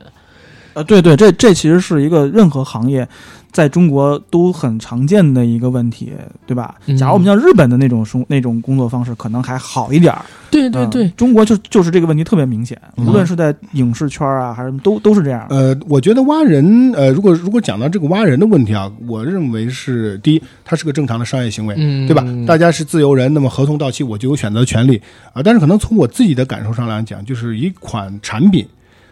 [0.75, 3.05] 呃，对对，这这其实是一个任何行业
[3.51, 6.11] 在中国都很常见的一个问题，
[6.47, 6.75] 对吧？
[6.85, 10.21] 嗯假如我们像日本的那种生那种工作方式，可能还好一点儿。
[10.21, 15.47] 嗯对对对，中国就就是这个问题特别明显，嗯无论是在影视圈啊，还是都都是这样。
[15.49, 22.25] 呃，我觉得挖人，呃，如果如果讲到这个挖人的问题啊，我认为是第一，它是个正常的商业行为，嗯，对吧？
[22.45, 25.41] 大家是自由人，那么合同到期我就有选择权利啊。
[25.41, 28.67] 但是可能从我自己的感受上来讲，就是一款产品，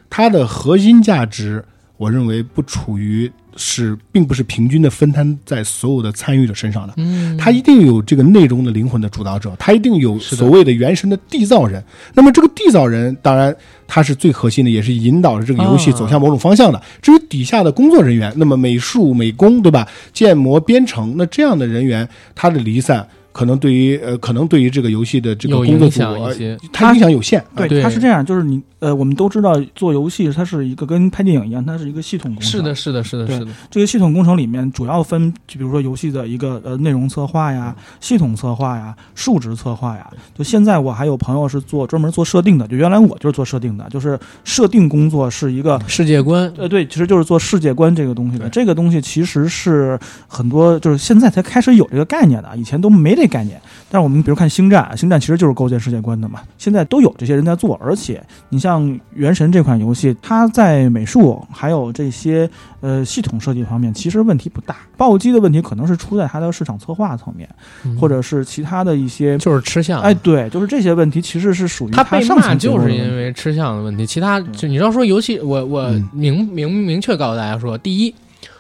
[0.09, 1.63] 它的核心价值，
[1.95, 6.93] 我认为不处于是，并不是平均的分摊在所有的参与者身上的。
[6.95, 11.83] 嗯，它一定有这个内容的灵魂的主导者，它一定有所谓的原神的缔造人。
[12.13, 13.53] 那么这个缔造人，当然
[13.85, 16.81] 他是最核心的，也是引导着这个游戏啊走向某种方向的。
[17.01, 19.85] 至于底下的工作人员，那么美术、美工，对吧？
[20.13, 23.05] 建模、编程，那这样的人员，他的离散。
[23.31, 26.57] 可能对于呃，可能对于这个游戏的这个工作组，影响呃一些。
[26.73, 27.43] 它影响有限。
[27.55, 32.51] 对，对它是这样，就是你呃，我们都知道做游戏它是一个跟拍电影一样，它是一个系统工程。
[32.51, 40.09] 是的，，是的，是的，是的，这个系统工程里面主要分，就比如说游戏的一个呃内容策划呀、系统策划呀、数值策划呀。
[40.35, 48.49] 就现在我还有朋友是做专门做设定的，就原来我就是做设定的，就是设定工作是一个世界观，呃，对，其实就是做世界观这个东西的。
[48.49, 53.59] 这个东西其实是很多，就是现在才开始有这个概念的，以前都没这概念。
[53.91, 57.75] 但是我们比如看《星战》，《星战》其实就是构建世界观的嘛，现在都有这些人在做。
[57.83, 58.83] 而且你像
[59.15, 62.47] 《原神》这款游戏，它在美术还有这些
[62.81, 64.75] 呃系统设计方面，其实问题不大。
[64.95, 67.49] 暴击的问题可能是出在它的市场策划层面，
[67.83, 69.37] 嗯或者是其他的一些。
[69.39, 69.99] 就是吃相。
[70.01, 78.13] 哎，对，就是这些问题其实是属于它被上骂就是因为吃相的问题，其他就你要说游戏，我我嗯明明明确告诉大家说，第一，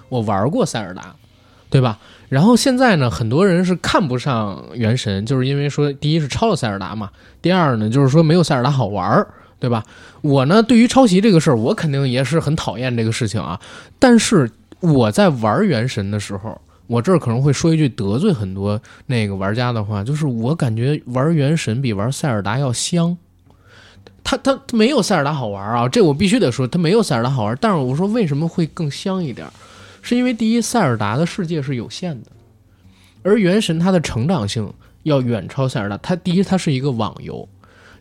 [0.09, 1.13] 我玩过塞尔达，
[1.69, 1.99] 对吧？
[2.29, 7.09] 然后现在呢，很多人是看不上原神，就是因为说，第一是抄了塞尔达嘛，
[7.41, 9.27] 第二呢就是说没有塞尔达好玩儿，
[9.59, 9.83] 对吧？
[10.21, 13.59] 我呢，对于抄袭这个事儿，我肯定也是很讨厌这个事情啊。
[13.97, 23.17] 但是我在玩原神的时候，我这儿可能会说一句得罪很多那个玩家的话，就是我感觉玩原神比玩塞尔达要香。
[24.23, 27.57] 它它它没有塞尔达好玩啊，这我必须得说，它没有塞尔达好玩。
[27.59, 29.53] 但是我说为什么会更香一点儿，
[30.01, 32.31] 是因为第一，塞尔达的世界是有限的，
[33.23, 34.71] 而原神它的成长性
[35.03, 35.97] 要远超塞尔达。
[35.97, 37.47] 它第一，它是一个网游；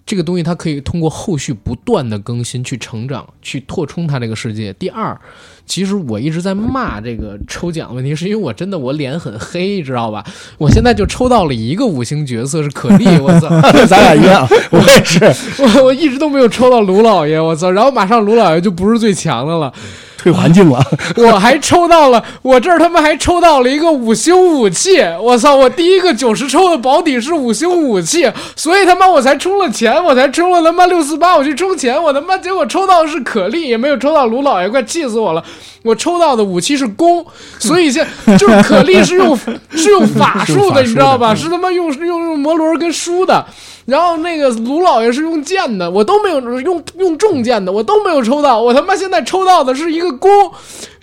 [0.07, 4.73] 这个东西它可以通过后续不断的更新去成长，去扩充它这个世界。
[4.75, 5.19] 第二，
[5.67, 10.25] 其实我一直在骂这个抽奖问题，是因为我真的我脸很黑，知道吧？
[10.57, 13.49] 我现在就抽到了一个五星角色是可莉，我操！
[13.87, 15.25] 咱俩一样，我也是
[15.63, 17.71] 我我一直都没有抽到卢老爷，我操！
[17.71, 19.73] 然后马上卢老爷就不是最强的了，
[20.19, 20.85] 退环境了。
[21.17, 25.55] 我还抽到了，我这儿他妈还抽到了一个五星武器，我操！
[25.55, 35.43] 我第一个九十抽的保底是五星武器，所以他妈我才充了钱，我才充了他妈六四八，我去充钱，我他妈结果抽到的是可莉，也没有抽到卢老爷，快气死我了！
[35.85, 37.25] 我抽到的武器是弓，
[37.61, 38.05] 所以现
[38.37, 39.39] 就是可莉是用
[39.71, 41.33] 是 用法术的，你知道吧？
[41.33, 43.47] 嗯是他妈用用用摩轮跟书的。
[43.89, 48.61] 然后那个卢老爷是用剑的，我都没有用用重剑的，我都没有抽到。
[48.61, 50.31] 我他妈现在抽到的是一个弓，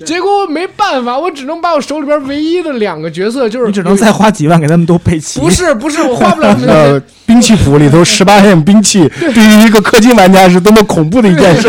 [0.05, 5.39] 结果我没办法，我只能把我手里边唯一的两个角色，就是你只能再花几万给他们都配齐。
[5.39, 11.67] 不是不是，我花不了那么多呃，兵器谱里头十八件兵器，对于一个氪金玩家是多么恐怖的一件事。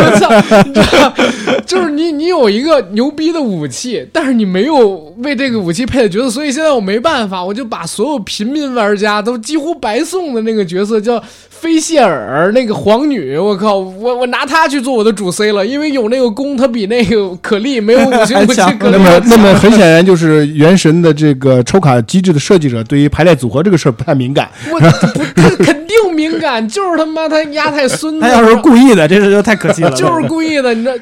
[1.65, 24.51] 就是你你有一个牛逼的武器，但是你没有为这个武器配的角色，所以现在我没办法，我就把所有平民玩家都几乎白送的那个角色叫菲谢尔那个皇女，我靠，我我拿她去做我的主 C 了，因为有那个弓，她比那个可莉没有五星武器可莉那么，那么 很显然就是《原神》的这个抽卡机制的设计者对于排列组合这个事儿不太敏感。
[24.71, 28.21] 我不，他肯定敏感，就是他妈他丫太孙子。
[28.21, 29.91] 他要是故意的，这事就太可惜了。
[29.93, 30.95] 就是故意的，你知道，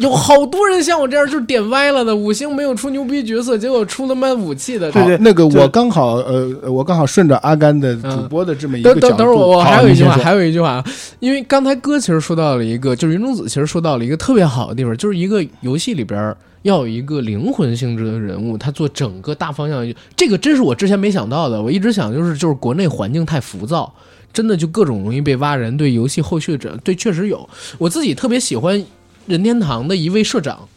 [0.00, 4.90] 有好多人像我这样就是点歪了的，五星没有出牛逼角色，结果出他妈武器的。
[4.92, 10.84] 对对那个我刚好呃，我刚好顺着阿甘的主播的这么一个角度，等等等会儿，我还有一句话，还有一句话，
[11.20, 21.62] 因为刚才哥其实说到了一个，就是云中子其实说到了一个特别好的地方，就是一个游戏里边要有一个灵魂性质的人物，他做整个大方向，这个真是我之前没想到的。
[21.62, 23.92] 我一直想就是就是国内环境太浮躁，
[24.32, 27.48] 真的就各种容易被挖人，对游戏后续者对确实有。
[27.78, 28.84] 我自己特别喜欢
[29.26, 30.68] 任天堂的一位社长，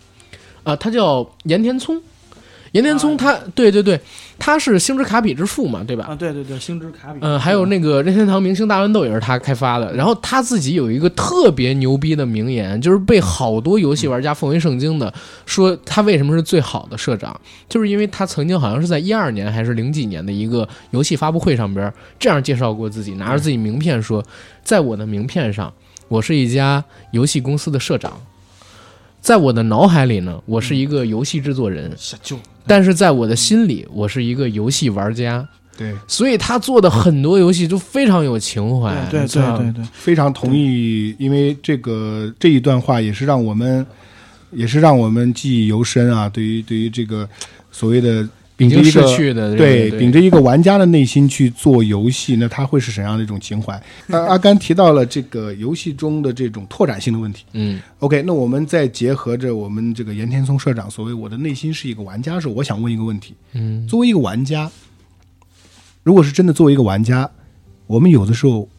[0.63, 2.01] 啊、他叫岩田聪。
[2.71, 3.99] 岩田聪他，对对对，
[4.39, 6.05] 他是星之卡比之父嘛，对吧？
[6.05, 9.93] 啊，对对对，星之卡比，嗯，还有那个任天堂明星大乱斗也是他开发的。
[9.93, 15.13] 然后他自己有一个特别牛逼的名言，就是被好多游戏玩家奉为圣经的，
[15.45, 24.23] 说他为什么是最好的社长，就是因为他曾经好像是在一二年还是零几年的一个游戏发布会上边这样介绍过自己，拿着自己名片说，
[24.63, 25.73] 在我的名片上，
[26.07, 26.81] 我是一家
[27.11, 28.13] 游戏公司的社长。
[29.19, 35.47] 在我的脑海里呢，我是一个游戏制作人，小舅，但是在我的心里，我是一个游戏玩家。
[35.77, 38.93] 对，所以他做的很多游戏都非常有情怀。
[39.09, 43.83] 对对对对，非常同意，因为这个这一段话也是让我们，
[44.51, 46.29] 也是让我们记忆犹深啊。
[46.29, 47.27] 对于对于这个
[47.71, 48.27] 所谓的
[48.69, 49.99] 秉着一个去的对，对。
[49.99, 53.81] 秉着一个玩家的内心去做游戏，那他会是什么样的一种情怀？
[54.07, 57.43] 那阿甘提到了这个游戏中的这种拓展性的问题。
[57.53, 57.81] 嗯。
[57.99, 63.87] OK，那我们再结合着我们这个岩田松社长所谓我的内心是一个玩家的时候，我想问一个问题：嗯。
[63.87, 64.69] 作为一个玩家，
[66.03, 67.29] 如果是真的作为一个玩家，
[67.87, 68.69] 我们有的时候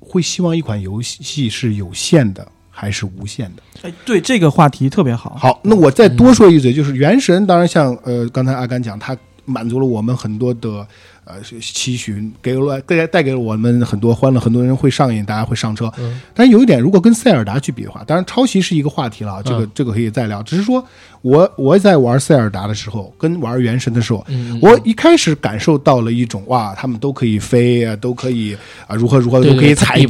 [0.00, 3.62] 会希望一款游戏是有限的还是无限的？
[3.82, 5.36] 哎，对这个话题特别好。
[5.36, 10.86] 好，那我再多说一嘴，就是《原神》，当然像呃刚才阿甘讲，它满足了我们很多的
[11.24, 15.92] 呃期许，给了带带给了我们很多欢乐，很多人会上瘾，大家会上车。
[15.98, 20.40] 嗯但是有一点，如果跟塞尔达去比的话，当然抄袭是一个话题了，这个、嗯这个可以再聊。
[20.44, 20.84] 只是说
[21.22, 30.06] 我我在玩塞尔达的时候，跟玩原神的时候，嗯，我一开始感受到了一种哇，他们都可以飞啊，都可以啊，如何如何都可以采集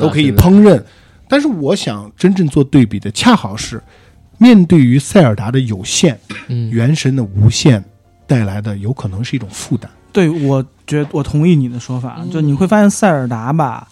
[0.00, 0.80] 都可以烹饪。
[1.32, 3.82] 但是我想真正做对比的，恰好是
[4.36, 6.14] 面对于塞尔达的有限，
[6.48, 7.82] 嗯原神的无限
[8.26, 9.90] 带来的有可能是一种负担。
[10.12, 13.88] 对，我觉我同意你的说法，嗯就你会发现塞尔达吧，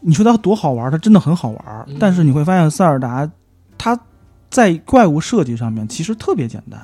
[0.00, 3.30] 你说它多好玩，它真的很好玩，嗯但是你会发现塞尔达
[3.78, 3.96] 它
[4.50, 6.80] 在怪物设计上面其实特别简单。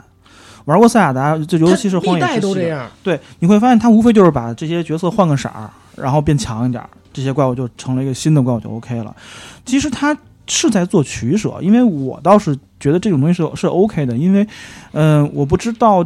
[0.67, 2.89] 玩过塞尔达，就尤其是荒野之息，都这样。
[3.03, 5.69] 对，你会发现它无非就是把这些角色换个色儿，
[6.01, 6.83] 然后变强一点，
[7.13, 9.15] 这些怪物就成了一个新的怪物就 OK 了。
[9.65, 14.47] 其实他是在做取舍，因为我倒是觉得这种东西是是 OK 的，因为，
[14.93, 16.05] 嗯、我不知道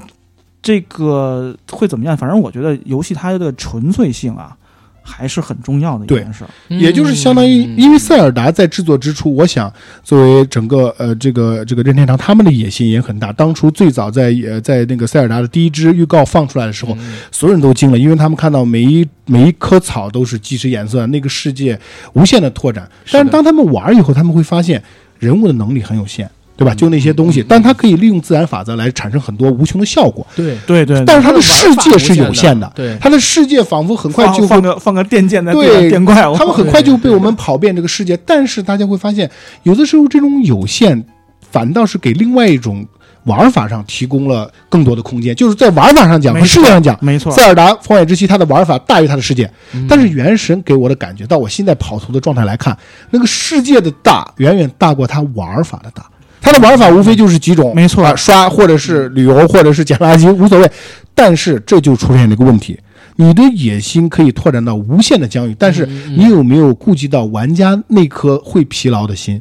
[0.61, 4.57] 这个会怎么样，反正我觉得游戏它的纯粹性啊。
[5.03, 6.51] 还是很重要的一件事儿。
[6.69, 13.33] 也就是相当于，嗯因为塞尔达在制作之初，我想作为整个呃这个这个任天堂他们的野心也很大。
[13.33, 21.79] 当初最早在呃在那个塞尔达的第一支预告放出来的时候，嗯所有人都惊了，因为他们看到每一每一棵草都是即时颜色，那个世界
[22.13, 22.89] 无限的拓展。
[23.11, 24.83] 但是当他们玩以后，他们会发现
[25.19, 26.31] 人物的能力很有限。
[26.63, 26.75] 对对吧？
[26.75, 30.27] 就那些东西，但它可以利用自然法则来产生很多无穷的效果。
[30.37, 38.17] 对，对对，但是它的世界是有限限的，对它的世界仿佛很快就会放个放个电键在对电电怪，他们很快就被我们跑遍这个世界。
[38.27, 39.31] 但是大家会发现，
[39.63, 41.05] 有的时候这种有限，
[41.51, 42.87] 反倒是给另外一种
[43.25, 45.35] 玩法上提供了更多的空间。
[45.35, 52.77] 就是在玩法上讲和世界上讲，没错，塞尔达荒野之息它的玩法大于它的世界，嗯但是原神给我的感觉，到我现在跑图的状态来看，
[53.11, 56.05] 那个世界的大远远大过它玩法的大。
[56.43, 60.71] 它的玩法无非就是几种，没错啊刷或者是旅游或者是捡垃圾无所谓。
[61.15, 62.79] 但是这就出现了一个问题，
[63.17, 69.41] 你的野心可以拓展到无限的疆域，但是嗯你有没有顾及到玩家那颗会疲劳的心？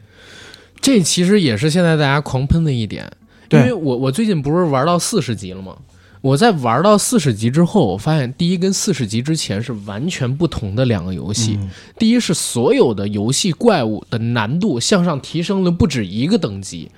[0.79, 3.09] 这其实也是现在大家狂喷的一点，
[3.49, 5.73] 因为我我最近不是玩到四十级了吗？
[6.21, 11.57] 我在玩到四十级之后，我发现第一跟四十级之前是完全不同的两个游戏。
[11.59, 16.89] 嗯第一是所有的游戏怪物的难度向上提升了不止一个等级，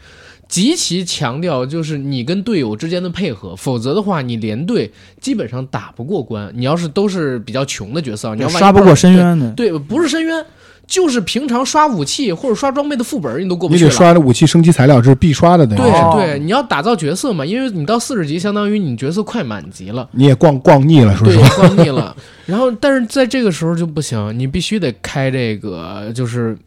[0.47, 6.51] 极其强调就是你跟队友之间的配合，否则的话你连队基本上打不过关。
[6.55, 10.45] 你要是都是比较穷的角色，你要万一刷不过深渊的，对，不是深渊，
[10.85, 13.89] 就是平常刷武器或者刷装备的副本你都过不去你。
[13.89, 22.15] 得刷的武器升级材料，这是必刷的，等于对对，你要打造角色嘛，因为你到四十级，相当于你角色快满级了，你也逛逛腻了，说对实话。，逛腻了。
[22.45, 26.57] 然后，但是在这个时候就不行，你必须得开这个，就是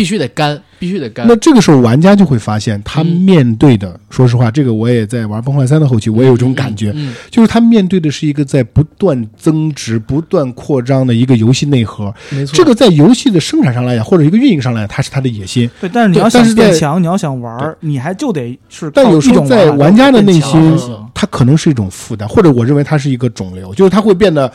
[0.00, 1.36] 必须得干，必须得干那。
[1.36, 12.14] 这个时候，玩家就会发现，他嗯面对的，说实话，这个我也在玩《崩坏三》的后期，我也有这种感觉，嗯，就是他面对的是一个在不断增值、不断扩张的一个游戏内核。
[12.30, 12.56] 没错。
[12.56, 15.70] 这个在游戏的生产上来讲，或者一个运营上来讲，它是他的野心。
[15.82, 20.78] 对，但是你要想变强，你要想玩，你还就得是但有时候在玩家的内心
[21.12, 24.50] 它可能是一种负担，或者我认为它是一个肿瘤，就是它会变得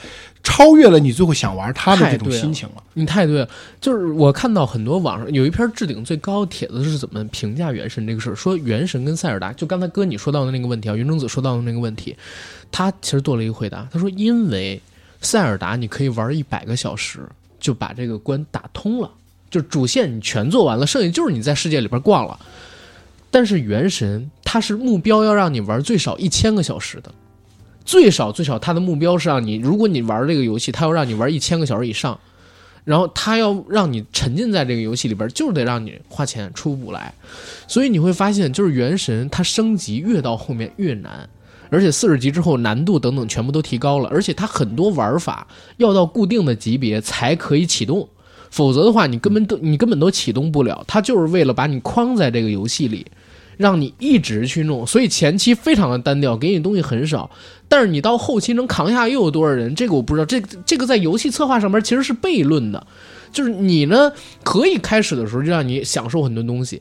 [0.45, 2.83] 超越了你最后想玩它的这种心情了。
[2.93, 3.49] 你太对了，
[3.81, 12.15] 就是我看到很多网上有一篇置顶最高的帖子是怎么评价《原神》这个事儿，说《原神》跟塞尔达，就刚才哥你说到的那个问题啊，云中子说到的那个问题，
[12.71, 14.79] 他其实做了一个回答，他说因为
[15.19, 17.27] 塞尔达你可以玩一百个小时
[17.59, 19.09] 就把这个关打通了，
[19.49, 22.39] 就主线你全做完了，剩下就是你在世界里边逛了。
[23.31, 27.11] 但是《原神》它是目标要让你玩最少一千个小时的，
[27.85, 32.19] 最少最少它的目标是让你，如果你玩这个游戏，它要让你玩一千个小时以上。
[32.83, 37.11] 然后他要让你沉浸在这个游戏里边，就是得让你花钱出不来，
[37.67, 41.27] 所以你会发现，就是原神它升级越到后面越难，
[41.71, 48.07] 而且四十级之后难度等等全部都提高了，而且它很多玩法要到固定的级别才可以启动，
[48.51, 53.03] 否则的话你根本都你根本都启动不了，它就是为了把你框在这个游戏里。
[53.57, 57.29] 让你一直去弄，所以前期非常的单调，给你东西很少。
[57.67, 59.73] 但是你到后期能扛下又有多少人？
[59.73, 60.25] 这个我不知道。
[60.25, 62.85] 这这个在游戏策划上面其实是悖论的，
[63.31, 64.11] 就是你呢
[64.43, 66.79] 可以开始的时候就让你享受很多东西，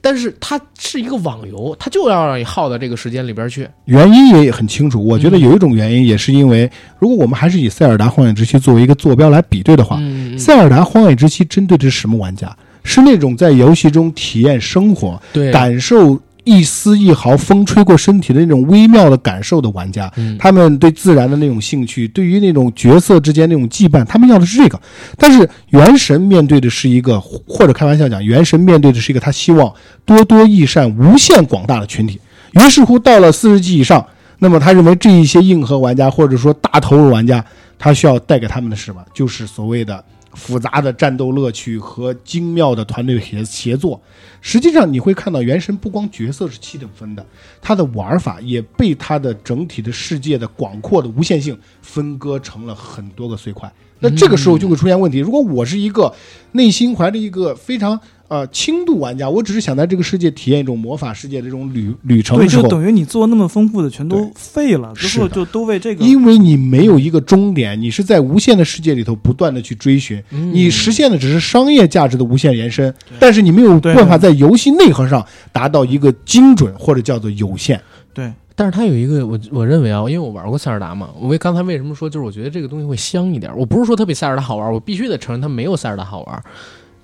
[0.00, 3.68] 但是它是一个网游，它就要让你耗到这个时间里边去。
[3.84, 6.68] 原因也很清楚，我觉得有一种原因也是因为，
[6.98, 10.00] 如果我们还是以《塞尔达荒野之息》作为一个坐标来比对的话，
[10.36, 12.54] 塞尔达荒野之息》针对的是什么玩家？
[12.84, 20.12] 是那种在游戏中体验生活、对，感受一丝一毫风吹过身体的那种微妙的感受的玩家。
[20.16, 24.78] 嗯他们对自然的那种兴趣，对于那种角色之间那种羁绊，他们要的是这个。
[25.16, 29.72] 但是原神面对的是一个，或者开玩笑讲，原神面对的是一个他希望
[30.04, 32.20] 多多益善、无限广大的群体。
[32.52, 34.06] 于是乎，到了四十级以上，
[34.40, 37.42] 那么他认为这一些硬核玩家或者说大投入玩家，
[37.78, 39.02] 他需要带给他们的是什么？
[39.14, 40.04] 就是所谓的
[40.34, 44.00] 复杂的战斗乐趣和精妙的团队协协作。
[44.40, 47.24] 实际上，你会看到《原神》不光角色是七等分的，
[47.62, 53.72] 它的玩法也被它的整体的世界的广阔的无限性分割成了很多个碎块。
[54.00, 55.18] 那这个时候就会出现问题。
[55.18, 56.14] 如果我是一个
[56.52, 66.04] 内心怀着一个非常呃轻度玩家，我只是想在这个世界体验一种魔法世界的这种旅旅程对，的时候，就等于你做那么丰富的全都废了，之后就都为这个。
[66.04, 70.52] 因为你没有一个终点，你是在无限的世界里头不断的去追寻，嗯。
[70.54, 77.80] 你实现的只是商业价值的无限延伸，但是你没有办法在游戏内核上达到一个精准或者叫做有限。
[78.12, 86.44] 对，但是它有一个我我认为啊，因为我玩过塞尔达嘛，我为刚才为什么说就是我觉得这个东西会香一点，我不是说它比塞尔达好玩，我必须得承认它没有塞尔达好玩，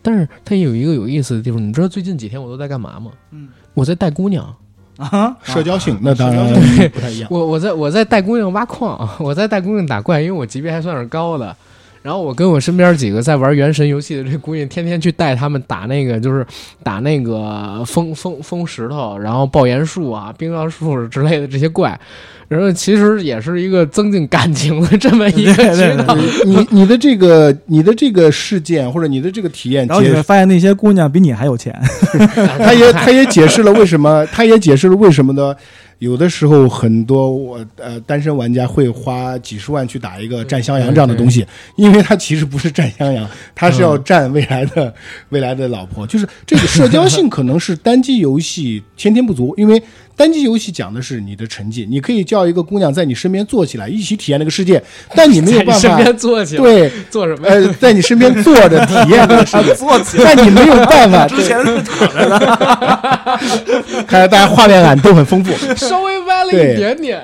[0.03, 3.11] 但是它也有一个有意思的地方，你知道最近几天我都在干嘛吗？
[3.31, 4.55] 嗯，我在带姑娘，
[4.97, 6.47] 啊，社交性那当然
[6.91, 7.29] 不太一样。
[7.31, 11.57] 我我在我在带姑娘挖矿，我在带姑娘打怪，因为我级别还算是高的。
[12.03, 16.47] 然后我跟我身边几个在玩原神游戏的这姑娘，天天去带他们打那个，就是
[16.83, 22.01] 打那个风风风石头，然后爆炎树啊、冰药树之类的这些怪，
[22.49, 26.17] 然后其实也是一个增进感情的这么一个 渠道。
[26.47, 31.79] 你你的这个你的这个事件或者你的这个体验，然后你会发现那些姑娘比你还有钱，
[32.59, 35.55] 他也他也解释了为什么，他也解释了为什么呢？
[36.01, 41.47] 有的时候很多我呃单身玩家会花几十万去打一个战襄阳这样的东西，
[41.77, 44.93] 因为它其实不是战襄阳， 它是要战未来的、
[45.29, 46.07] 未来的老婆。
[46.07, 49.81] 就是这个社交性可能是单机游戏先天不足，因为
[50.21, 54.83] 单机游戏讲的是你的成绩，你可以叫一个姑娘在你身边坐起来，一起体验那个世界，
[55.17, 57.55] 但你没有办法 边坐起来，对做什么呀？
[57.55, 61.27] 呃在你身边坐着体验这个世界， 坐起但你没有办法。
[61.35, 63.41] 之前是躺着的，
[64.07, 65.55] 看来大家画面感都很丰富。
[65.75, 67.23] 稍微歪了一点点。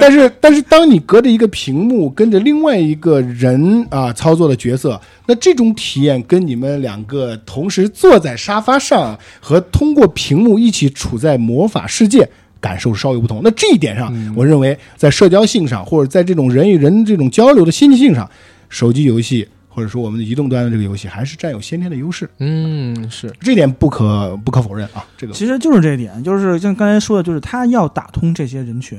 [0.00, 12.28] 但是，但是当你隔着一个屏幕跟着另外一个人啊操作的角色，那这种体验跟你们两个同时坐在沙发上和通过屏幕一起处在魔法世界。
[12.60, 18.28] 感受稍有不同，那这一点上，我认为在社交性上，或者在这种人与人这种交流的心性上，
[18.68, 25.06] 手机游戏或者说我们的移动端的这个游戏还是占有先天的优势，嗯，是这点不可不可否认啊。
[25.16, 28.98] 这个其实就是这一点，就是像刚才说的，就是他要打通这些人群，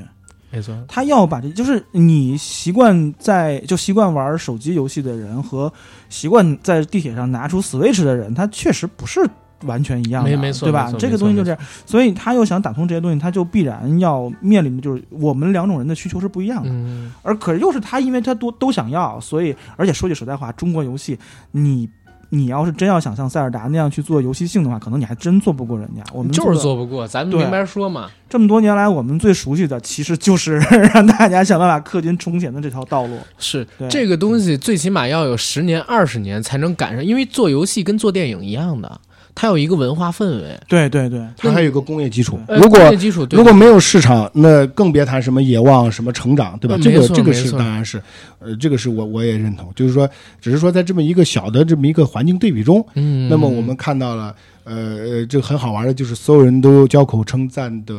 [0.52, 0.76] 没错。
[0.88, 5.72] 他要把这就是你习惯在就习惯玩手机游戏的人和
[6.10, 9.22] 习惯在地铁上拿出 Switch 的人，他确实不是
[9.64, 21.18] 完全一样的，没没错对吧这个东西就这样，所以他又想打通这些东西，他就必然要面临的就是我们两种人的需求是不一样的，嗯，而可是又是他，因为他都都想要，所以而且说句实在话，中国游戏
[21.52, 21.90] 你。
[22.30, 26.04] 你要是真要想像塞尔达那样去做游戏性的话，可能你还真做不过人家。
[26.14, 28.08] 我们就是做不过，咱们对明白说嘛。
[28.30, 30.58] 这么多年来，我们最熟悉的其实就是
[30.94, 33.18] 让大家想办法氪金充钱的这条道路。
[33.40, 39.02] 是对这个东西，最起码要有十年、二十年才能赶上，因为做游戏跟做电影一样的，
[39.40, 40.60] 它有一个文化氛围。
[40.68, 42.38] 对对对，它还有个工业基础。
[42.46, 46.76] 呃如果工业基础，如果没有市场，那更别谈什么野望、什么成长，对吧？
[46.76, 48.04] 嗯这个这个是当然是，
[48.40, 50.10] 呃，这个是我我也认同，就是说，
[50.42, 54.36] 只是说在这么一个小的这么一个环境对比中，嗯，那么我们看到了，
[54.66, 57.94] 呃呃，这个很好玩的，就是所有人都交口称赞的《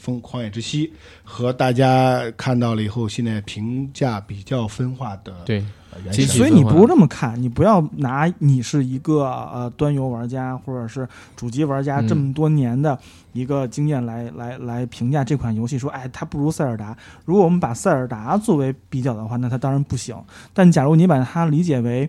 [0.00, 0.86] 风狂野之息》，
[1.22, 5.62] 和大家看到了以后，现在评价比较分化的对
[6.26, 12.98] 所以你不是这么看，你不要拿你是一个呃端游玩家或者是主机玩家嗯这么多年的
[13.32, 16.96] 一个经验来、来来评价这款游戏，说哎它不如塞尔达。
[17.24, 20.16] 如果我们把塞尔达作为比较的话，那它当然不行。
[20.52, 22.08] 但假如你把它理解为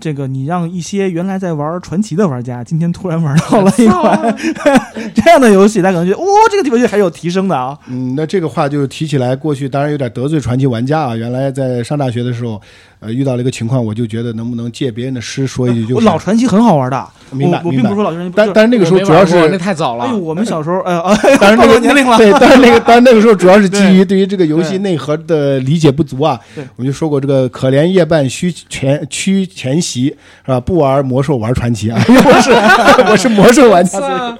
[0.00, 4.36] 这个，你让一些原来在玩传奇的玩家，今天突然玩到了一款
[5.14, 7.78] 这样的游戏，他可能觉得，哦，这个游戏还有提升的啊。
[7.86, 11.16] 嗯，那这个话就提起来，过去当然有点得罪传奇玩家啊。
[11.16, 12.60] 原来在上大学的时候，
[13.04, 20.04] 呃，遇到了一个情况，我就觉得能不能借别人的诗说一句，就是我老传奇很好玩的，明白明白我我并不是说老传奇，但但是那个时候主要是我没玩过那太早了。
[20.04, 26.64] 哎呦，我们小时候，呃 呃，当然那个暴露年龄了对，但是那个 但是那个时候主要是基于对对于这个游戏内核的理解不足啊对。
[26.76, 30.60] 我们就说过这个可怜夜半虚前屈前席是吧？
[30.60, 32.50] 不玩魔兽玩传奇啊，因 为我是
[33.10, 34.38] 我是魔兽玩家，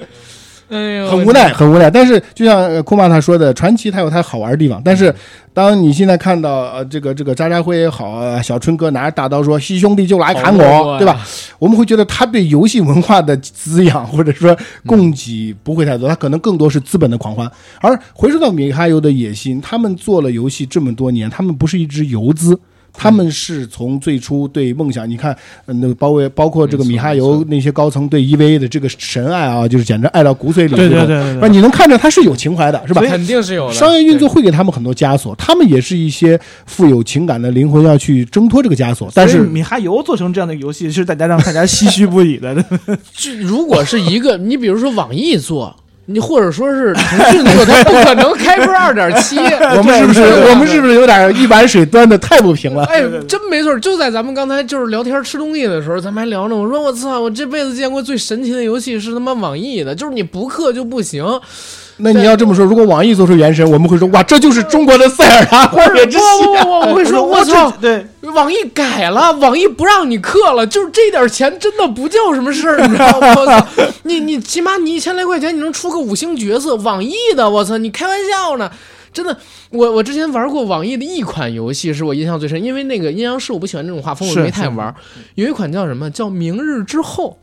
[1.09, 1.91] 很无奈，很无奈。
[1.91, 5.15] 但是就像呃库玛他说的，传奇它有它好玩的地方，但是
[5.53, 11.21] 当你现在看到呃这个这个渣渣辉也好，呃小春哥拿着大刀说“西兄弟就来砍我”，对吧？
[11.59, 17.51] 我们会觉得他对游戏文化的滋养或者说供给不会太多，他可能更多是资本的狂欢。
[17.81, 22.59] 而回说到米哈游的野心，他们做了游戏这么多年，他们不是一支游资。
[22.97, 25.37] 他们是从最初对梦想，你看，
[25.67, 30.75] 呃那个包括包括这个米哈游那些高层对 EVA 的这个神爱啊，就是简直爱到骨髓里。
[30.75, 31.49] 对这种对对对？
[31.49, 33.03] 你能看着他是有情怀的，是吧？
[33.03, 33.75] 肯定是有的。
[33.75, 39.11] 商业运作会给他们很多枷锁，他们也是一些富有情感的灵魂要去挣脱这个枷锁。
[39.13, 42.65] 但是米哈游做成这样的游戏，是大家让大家唏嘘不已的。
[43.13, 45.75] 这如果是一个，你比如说网易做，
[46.07, 49.39] 你或者说是腾讯做，它不可能开出二点七。
[49.77, 52.85] 我们是不是我们是不是有点一碗水端的太不平了？
[52.85, 56.55] 哎，真没错，就在咱们刚才就是聊天吃东西的时候，咱们还聊呢。
[56.55, 61.25] 我说我操，我这辈子见过最神奇的游戏是他妈网易的，就是你不氪就不行。
[61.99, 66.25] 那你要这么说，如果网易做出原神，我们会说哇，这就是中国的塞尔达不是，荒野之息。
[66.43, 73.35] 不不不，我会说，我操，对，网易改了，网易不让你氪了，就是这点钱真的不叫什么事儿，你知道吗？
[73.39, 73.67] 我操，
[74.03, 78.71] 你你起码你一千来块钱你能出个五星角色，网易的，我操，你开玩笑呢？
[79.13, 79.37] 真的，
[79.71, 84.93] 我我之前玩过网易的一款游戏，是我印象最深，因为那个阴阳师我不喜欢这种画风，我没太玩。
[85.37, 87.39] 有一款叫什么叫《明日之后》，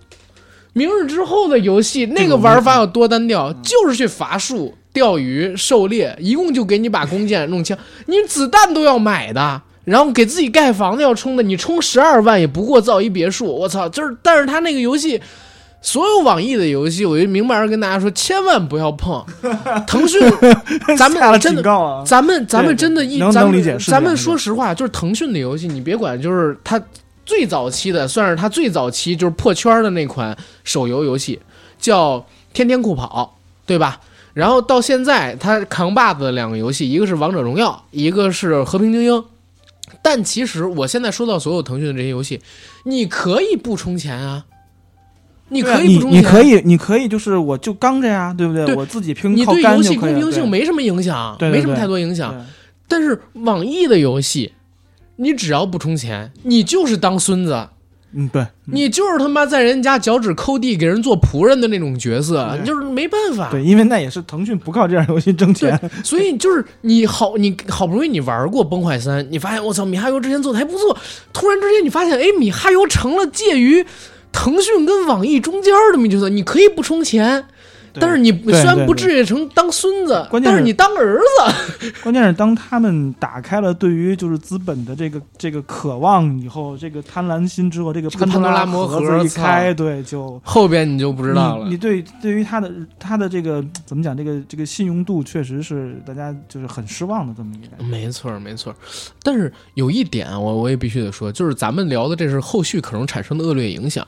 [0.73, 9.61] 明日之后的游戏，那个玩法有多单调，就是去伐树、钓鱼、狩猎，一共就给你把弓箭、弄枪，你子弹都要买的。
[9.83, 13.89] 然后给自己盖房子要充的，你充十二万也不过造一别墅，我操！
[13.89, 15.19] 就是，但是他那个游戏，
[15.81, 19.25] 所有网易的游戏，我就明白地跟大家说，千万不要碰。
[19.87, 20.21] 腾讯，
[20.95, 22.03] 咱们真的，啊！
[22.05, 26.79] 咱们咱们真的一，能咱们说实话，就是腾讯的游戏，你别管，就是它
[27.25, 31.39] 最早期的，算是它最早期就是破圈的那款手游游戏，
[31.79, 32.19] 叫
[32.53, 33.99] 《天天酷跑》，对吧？
[34.33, 39.13] 然后到现在，它扛把子的两个游戏，一个是《王者荣耀》，一个是《和平精英》。
[40.01, 42.39] 但其实我现在说到所有腾讯的这些游戏，
[42.85, 44.45] 你可以不充钱啊，
[45.49, 48.65] 你可以不充钱，你可以，你可以，就是我就刚着呀，对不对？
[48.65, 52.33] 对我自己拼你靠对游戏公平性没什么影响，没什么太多影响。
[52.87, 54.53] 但是网易的游戏，
[55.21, 57.67] 你只要不充钱，你就是当孙子，
[58.13, 63.49] 嗯，对，你就是他妈在人家脚趾抠地给人做仆人的那种角色，你就是没办法。
[63.51, 70.97] 对，因为那也是腾讯不靠这样游戏挣钱，所以就是你好，你好不容易你玩过《崩坏三》，你发现我操，米哈游之前做的还不错，
[71.31, 73.85] 突然之间你发现，哎，米哈游成了介于
[74.31, 77.45] 腾讯跟网易中间的这么一角色，你可以不充钱。
[77.93, 91.71] 对但是你虽然不至于成当孙子，关键是但是你当儿子， 关键是当他们打开了对于就是资本的这个这个渴望以后，这个贪婪心之后，这个这个潘潘多拉魔盒一开，对，就后边你就不知道了你。
[91.71, 97.83] 你对对于他的他的这个怎么讲，这个这个信用度确实是大家就是很失望的这么一个。
[97.83, 98.75] 没错儿，没错儿。
[99.23, 104.05] 但是有一点，我我也必须得说，就是咱们聊的这是后续可能产生的恶劣影响。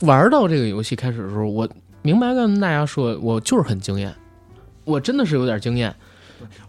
[0.00, 1.66] 玩到这个游戏开始的时候，我
[2.06, 4.14] 明白跟大家说，我就是很惊艳，
[4.84, 5.92] 我真的是有点惊艳。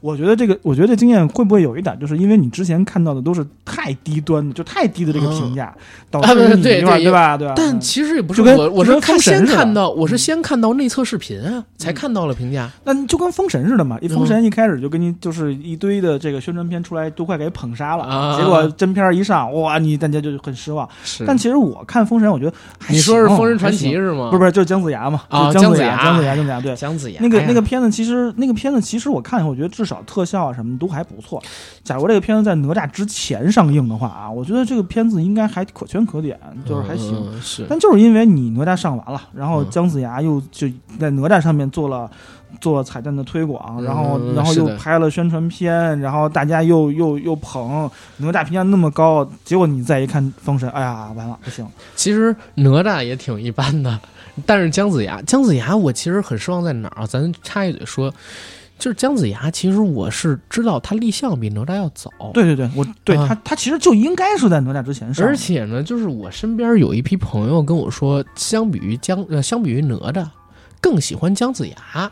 [0.01, 5.73] 我觉得这个，我觉得这经验会不会有一点，就是因为你之前看到的都是太低端的，就太低的这个评价，
[6.09, 6.97] 导致你对吧？
[7.37, 7.53] 对吧？
[7.55, 12.69] 但其实也不是就跟我，我是看先看到，我是先看到内测视频啊，才看到了评价。
[12.83, 18.37] 那你就跟封神似的嘛，一嗯封神一开始就给你就是一堆的这个宣传片出来，都快给捧杀了，啊。
[18.37, 20.87] 结果真片一上，哇，你大家就很失望。
[21.03, 21.25] 是。
[21.25, 24.29] 但其实我看封神，我觉得还你说是《封神传奇》是吗？
[24.29, 26.75] 不是不是，就是姜子牙嘛，啊就姜子牙姜子牙，姜子牙，对。
[26.75, 27.45] 姜子牙那个呀。
[27.47, 31.43] 那个片子其实那个片子其实我看以后，我觉得至少特效啊什么都还不错。
[31.83, 37.13] 假如这个片子在哪吒之前上映的话啊，我觉得这个片子应该还可圈可点，就是还行。
[37.17, 40.67] 嗯是但就是因为你哪吒上完了，然后嗯姜子牙又就
[40.99, 42.09] 在哪吒上面做了
[42.61, 53.99] 做了彩蛋的推广，嗯然后然后又拍了宣传片，然后大家又又又捧哪吒评价那么高，结果你再一看封神，哎呀，完了不行，其实哪吒也挺一般的，
[54.45, 57.07] 但是姜子牙，姜子牙我其实很失望在哪儿啊？
[57.07, 58.13] 咱插一嘴说，
[58.77, 70.27] 就是姜子牙，其实我是知道他立项比哪吒要早，对对对，我对啊他他其实就应该是在哪吒之前上，而且呢，就是我身边有一批朋友跟我说，相比于姜呃，相比于哪吒，
[70.79, 72.11] 更喜欢姜子牙，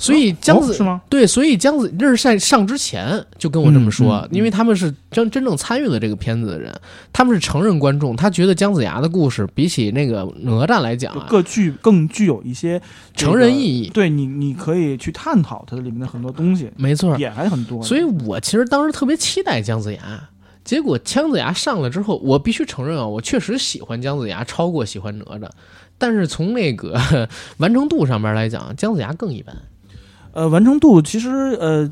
[0.00, 1.02] 所以姜子、哦是吗？
[1.10, 6.74] 对，所以姜子这是在上之前就跟我这么说，嗯嗯嗯因为他们是真真正参与了这个片子的人，
[7.12, 12.80] 他们是承认观众，他觉得姜子牙的故事比起那个哪吒来讲啊，就各具更具有一些
[13.14, 17.14] 这个成人意义，对你你可以去探讨它里面的很多东西，没错。
[17.18, 17.82] 点还很多。
[17.82, 20.28] 所以我其实当时特别期待姜子牙，
[20.64, 25.46] 结果姜子牙上了之后，我必须承认啊，我确实喜欢姜子牙超过喜欢哪吒，
[25.98, 27.28] 但是从那个
[27.58, 29.54] 完成度上面来讲，姜子牙更一般。
[30.32, 31.28] 呃，完成度其实
[31.60, 31.90] 呃，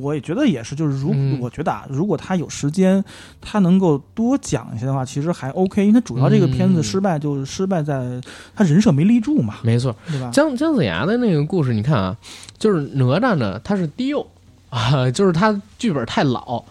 [0.00, 3.04] 我也觉得也是，就是如、嗯我觉得啊，如果他有时间，
[3.40, 8.20] 他能够多讲一些的话，其实还 OK，因为他主要这个片子嗯失败就是失败在
[8.54, 10.30] 他人设没立住嘛，没错，对吧？
[10.32, 12.16] 姜姜子牙的那个故事，你看啊，
[12.58, 14.26] 就是哪吒呢，他是低幼
[14.70, 16.64] 啊，就是他剧本太老，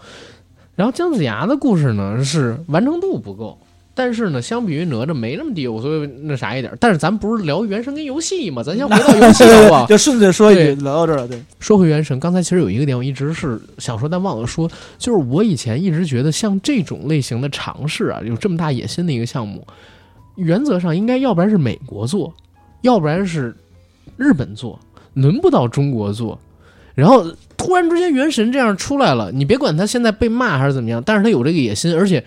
[0.74, 3.58] 然后姜子牙的故事呢是完成度不够。
[3.98, 6.70] 但是呢，相比于哪吒没那么低我，所以那啥一点。
[6.78, 9.86] 但是咱不是聊原神跟游戏嘛，咱先回到 游戏好不好？
[9.86, 19.66] 就顺嘴说一句，聊到这儿了，对，说回原神，刚才其实有一个点我一直是想说，但忘了说，就是我以前一直觉得像这种类型的尝试啊，有这么大野心的一个项目，
[20.36, 22.30] 原则上应该要不然是美国做，
[22.82, 23.56] 要不然是
[24.18, 24.78] 日本做，
[25.14, 26.38] 轮不到中国做。
[26.94, 27.26] 然后
[27.56, 32.22] 突然之间原神这样出来了，你别管他现在被骂还是怎么样，但是他有这个野心，而且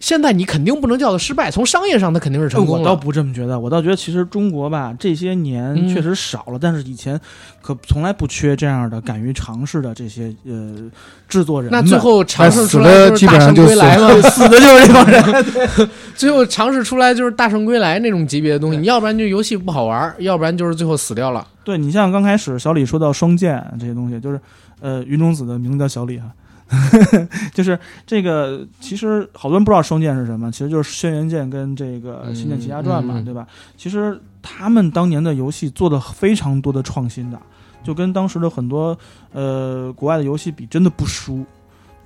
[0.00, 2.82] 现在你肯定不能叫他失败，从商业上它肯定是成功了。
[2.82, 7.20] 我倒不这么觉得，我倒觉得其实中国吧这些年嗯确实少了，但是以前
[7.60, 10.88] 可从来不缺这样的敢于尝试的这些呃
[11.28, 11.68] 制作人。
[11.72, 15.44] 那最后尝试出来就是大圣基本上就归来嘛， 死的就是这帮人。
[16.14, 21.44] 最后尝试出来就是大圣归来那种级别的东西，你要不然就游戏不好玩，要不然就是最后死掉了。
[21.64, 24.40] 对你像刚开始小李说到双剑这些东西，就是
[24.80, 26.26] 呃云中子的名字叫小李哈。
[27.54, 33.46] 就是这个，其实好多人不知道双剑是什么，其实就是轩辕剑跟这个《仙剑奇侠传》嘛，嗯嗯嗯对吧？
[33.76, 37.40] 其实他们当年的游戏做的非常多的创新的，
[37.82, 38.96] 就跟当时的很多
[39.32, 41.44] 呃国外的游戏比，真的不输。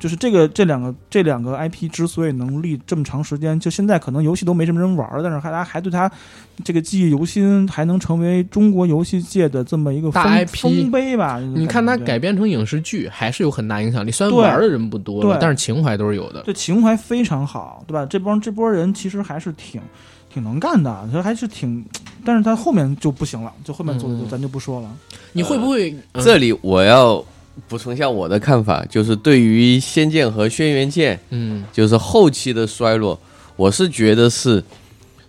[0.03, 6.11] 就是这个这两个这两个 IP 之所以能立这么长时间，就现在可能游戏都没什么人玩儿，但是还大家还对它
[6.65, 11.39] 这个记忆犹新，还能成为中国游戏界的这么一个大丰 IP 丰碑吧。
[11.39, 14.11] 你看它改编成影视剧，还是有很大影响力。
[14.11, 16.43] 虽然对玩的人不多但是情怀都是有的。
[16.45, 18.05] 这情怀非常好，对吧？
[18.05, 19.81] 这帮这波人其实还是挺
[20.29, 21.85] 挺能干的，他还是挺，
[22.25, 24.91] 但是他后面就不行了，就后面做的就嗯咱就不说了。
[25.33, 27.25] 你会不会嗯这里我要
[27.69, 33.19] 补充一下我的看法，就是对于《仙剑》和《轩辕剑》，嗯就是后期的衰落，
[33.57, 34.63] 我是觉得是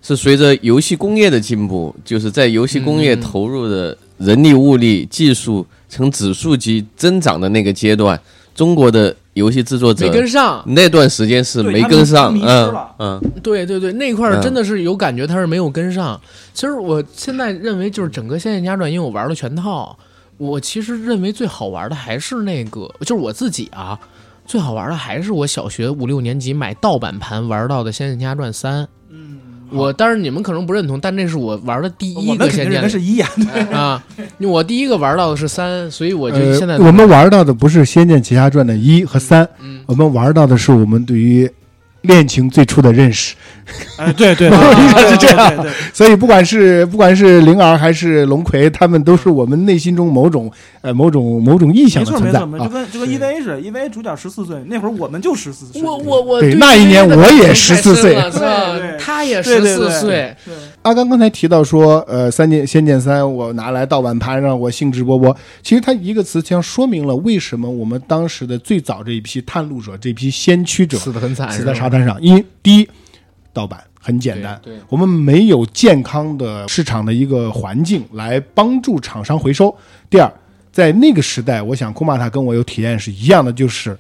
[0.02, 8.20] 是随着游戏工业的进步，就是在游戏工业嗯投入的人力、物力、技术呈指数级增长的那个阶段，
[8.56, 10.64] 中国的游戏制作者没跟上？
[10.68, 16.20] 那段时间是没跟上，嗯嗯，对对对，那块儿嗯真的是有感觉，他是没有跟上。
[16.54, 19.98] 其实我现在认为，就是整个《仙剑奇侠传》，因为我玩了全套，
[20.44, 23.98] 我其实认为最好玩的还是那个，就是我自己啊，
[24.46, 28.84] 最好玩的还是我小学五六年级买盗版盘玩到的《仙剑奇侠传三》。
[29.10, 29.38] 嗯，
[29.72, 33.28] 我当然你们可能不认同，但那是我玩的第一个仙剑那是一呀，
[33.72, 34.04] 啊，
[34.40, 41.50] 我第一个玩到的是三，所以我就呃现在、我们玩到的不是《仙剑奇侠传》的一和三，嗯我们玩到的是我们对于
[42.04, 43.36] 恋情最初的认识。
[43.98, 45.66] 哎，对对，我印象是这样。
[45.94, 50.52] 所以不管是不管是灵儿还是龙葵，他们都是我们内心中某种
[50.82, 52.46] 呃某种某种意象没错的存在。
[52.46, 52.70] 没错没错，就啊。
[52.74, 55.82] 跟就跟 EVA 是，EVA 主角十四岁，那会儿我们就十四岁。
[55.82, 58.18] 我我我对那一年我也14 14岁。
[59.00, 60.36] 他也十四岁，
[60.82, 65.34] 阿刚刚才提到说，呃，三剑《仙剑三》，我拿来盗版盘让我兴致勃勃。
[65.62, 72.22] 其实它一个词将说明了为什么我们当时的最早这一批探路者、这批先驱者死的很惨，死在是吧沙滩上。
[72.22, 72.90] 一第一，
[73.54, 79.76] 盗版很简单，对对我们没有健康的市场的一个环境来帮助厂商回收。
[80.10, 80.32] 第二，
[80.72, 83.98] 在那个时代，我想库玛塔跟我有体验是一样的，就是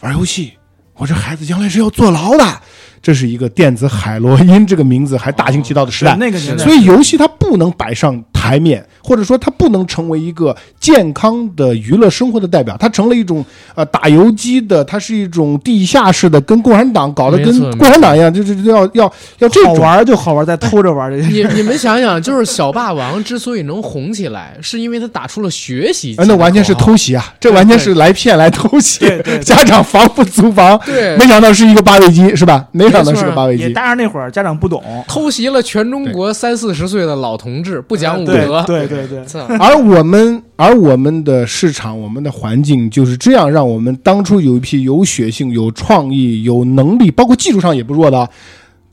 [0.00, 0.52] 玩游戏，
[0.94, 2.60] 我这孩子将来是要坐牢的。
[3.02, 19.60] 这是一个电子海洛因这个名字还大行其道的时代，那个年代，所以游戏它不能摆上台面，或者说它不能成为一个健康的娱乐生活的代表，它成了一种呃打游击的，它是一种地下式的，跟共产党搞得跟共产党一样，就是要要要这。
[19.80, 27.34] 玩就好玩，在偷着玩这你 你们想想，就是小霸王之所以能红起来，是因为他打出了学习啊，那完全是偷袭啊！
[27.40, 29.38] 这完全是来骗来偷袭对对，对。
[29.44, 31.16] 家长防不租房，对。
[31.16, 32.66] 没想到是一个八位机，是吧？
[32.72, 38.64] 没想到是个八位机，也当然那会儿家长不懂，偷袭了全中国三四十岁的老同志，不讲武对德。
[38.66, 48.28] 对对对， 操而我们，而我们的市场，我们的环境就是这样，让我们当初有一批有血性、有创意、有能力，包括技术上也不弱的啊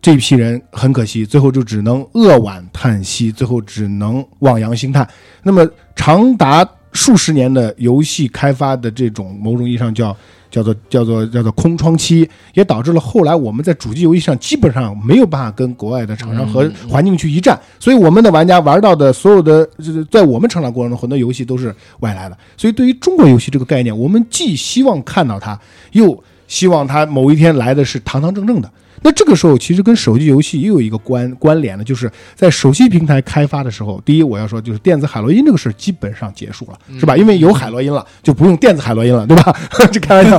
[0.02, 5.08] 这批人，很可惜，最后就只能扼腕叹息，最后只能望洋兴叹。
[5.44, 10.16] 那么，长达数十年的游戏开发的这种某种意义上叫
[10.50, 22.38] 叫做叫做叫做空窗期，也导致了后来我们在主机游戏上基本上没有办法跟国外的厂商和嗯环境去一战，所以我们的玩家玩到的所有的，就是在我们成长过程中很多游戏都是外来的。
[22.56, 25.60] 所以对于中国游戏这个概念，我们既希望看到它，
[25.92, 28.72] 又希望它某一天来的是堂堂正正的。
[29.02, 37.16] 那这个时候，其实跟手机游戏也有一个关关联的，就是在手机平台开发的时候，第一我要说就是电子海洛因这个事儿基本上结束了，是吧？
[37.16, 39.56] 因为有海洛因了，就不用电子海洛因了，对吧？
[39.92, 40.38] 这开玩笑，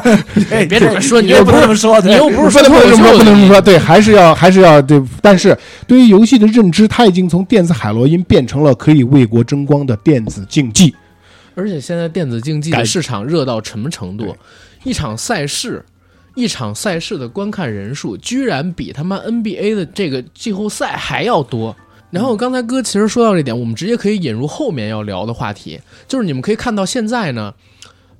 [0.50, 3.60] 哎 别这么说，你又不这么说，你又不是说不能这么说，不能这么说。
[3.60, 5.02] 对，还是要还是要对。
[5.22, 5.56] 但是
[5.86, 10.94] 对于游戏的认知，它已经从电子海洛因变成了可以为国争光的电子竞技。
[11.54, 14.36] 而且现在电子竞技的市场热到什么程度？
[14.84, 15.84] 一场赛事，
[16.38, 21.74] 一场赛事的观看人数居然比他妈 NBA 的这个季后赛还要多。
[22.10, 27.52] 然后刚才哥其实说到这点，我们直接可以引入后面要聊的话题，就是你们可以看到现在呢，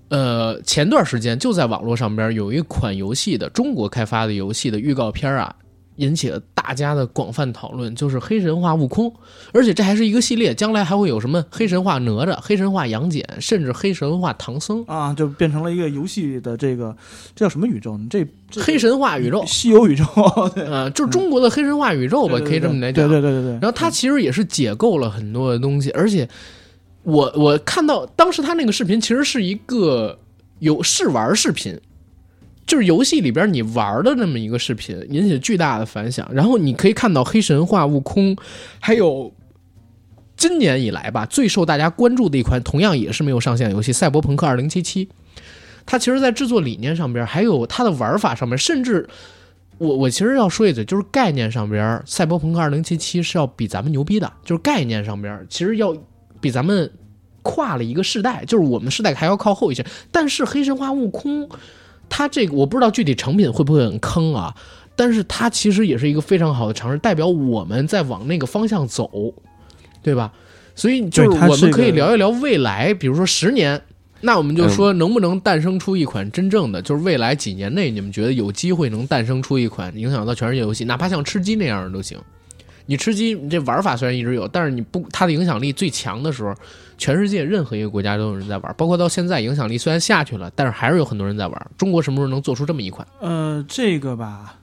[0.09, 5.55] 呃，前段时间就在网络上边有一款游戏的中国开发的游戏的预告片啊，
[5.99, 9.07] 引起了大家的广泛讨论，就是《黑神话：悟空》，
[9.53, 16.97] 而且这还是一个系列，将来还会有什么《黑神话：哪吒》《黑神话：杨戬》，甚至《黑神话：唐僧》啊，就变成了一个游戏的这个
[17.35, 18.07] 这叫什么宇宙呢？
[18.09, 20.05] 这这黑神话宇宙，西游宇宙，
[20.55, 23.09] 对啊，就是中国的黑神话宇宙吧，可以这么来讲。
[23.09, 23.53] 对对对对对。
[23.55, 26.29] 然后它其实也是解构了很多的东西，而且
[27.03, 30.19] 我我看到当时他那个视频其实是一个
[30.61, 31.79] 有试玩视频，
[32.69, 36.29] 就是游戏里边你玩的那么一个视频，引起巨大的反响。
[36.33, 38.37] 然后你可以看到黑神话、悟空，
[38.79, 39.33] 还有
[40.37, 44.83] 今年以来吧最受大家关注的一款，同样也是没有上线的游戏《赛博朋克2077》。
[45.87, 49.09] 它其实，在制作理念上边，还有它的玩法上面，甚至
[49.79, 52.85] 我我其实要说一嘴，就是概念上边，《赛博朋克2077》
[53.23, 55.97] 是要比咱们牛逼的，就是概念上边其实要
[56.39, 56.93] 比咱们
[57.43, 59.83] 跨了一个世代，就是我们世代还要靠后一些。
[60.13, 61.49] 但是《黑神话：悟空》
[62.09, 64.55] 它这个我不知道具体成品会不会很坑啊，
[64.97, 69.11] 但是它其实也是一个非常好的尝试，代表我们在往那个方向走，
[70.03, 70.33] 对吧？
[70.75, 73.81] 所以就是我们可以聊一聊未来，比如说十年。
[74.21, 82.19] 那我们就说，能不能诞生出一款真正的，就是未来几年内你们觉得有机会能诞生出一款影响到全世界游戏，哪怕像吃鸡那样的都行。
[82.91, 86.55] 你吃鸡你这玩法虽然一直有，但是你不它的影响力最强的时候，
[86.97, 91.71] 全世界任何一个国家都有人在玩，包括到现在影响力虽然下去了，但是还是有很多人在玩。
[91.77, 93.07] 中国什么时候能做出这么一款？
[93.21, 94.55] 呃，这个吧，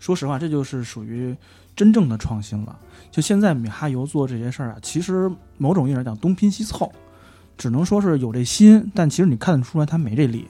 [0.00, 1.32] 说实话，这就是属于
[1.76, 2.76] 真正的创新了。
[3.12, 6.90] 就现在米哈游做这些事儿啊，其实某种意义上讲东拼西凑，
[7.56, 10.48] 只能说是有这心，但其实你看得出来他没这力，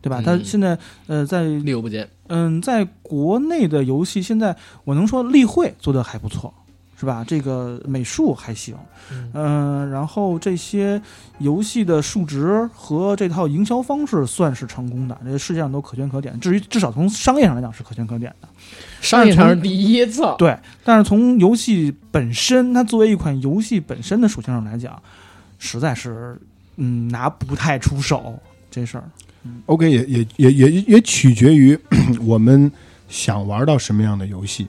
[0.00, 0.22] 对吧？
[0.24, 2.08] 他嗯现在呃，在力有不坚。
[2.28, 6.52] 嗯，在国内的游戏，现在我能说例会做的还不错，
[6.98, 7.24] 是吧？
[7.26, 8.76] 这个美术还行，
[9.10, 11.00] 嗯嗯、然后这些
[11.38, 16.38] 游戏的数值和这套营销方式算是成功的，这世界上都可圈可点。
[16.38, 18.48] 至于至少从商业上来讲是可圈可点的，
[19.00, 20.22] 商业上是第一，次！
[20.38, 20.56] 对。
[20.84, 25.02] 但是从游戏本身，它作为一款游戏本身的属性上来讲，
[25.58, 26.40] 实在是
[26.76, 28.38] 嗯拿不太出手
[28.70, 29.04] 这事儿。
[29.66, 31.78] OK，也也也也也取决于
[32.24, 32.70] 我们
[33.08, 34.66] 想玩到什么样的游戏。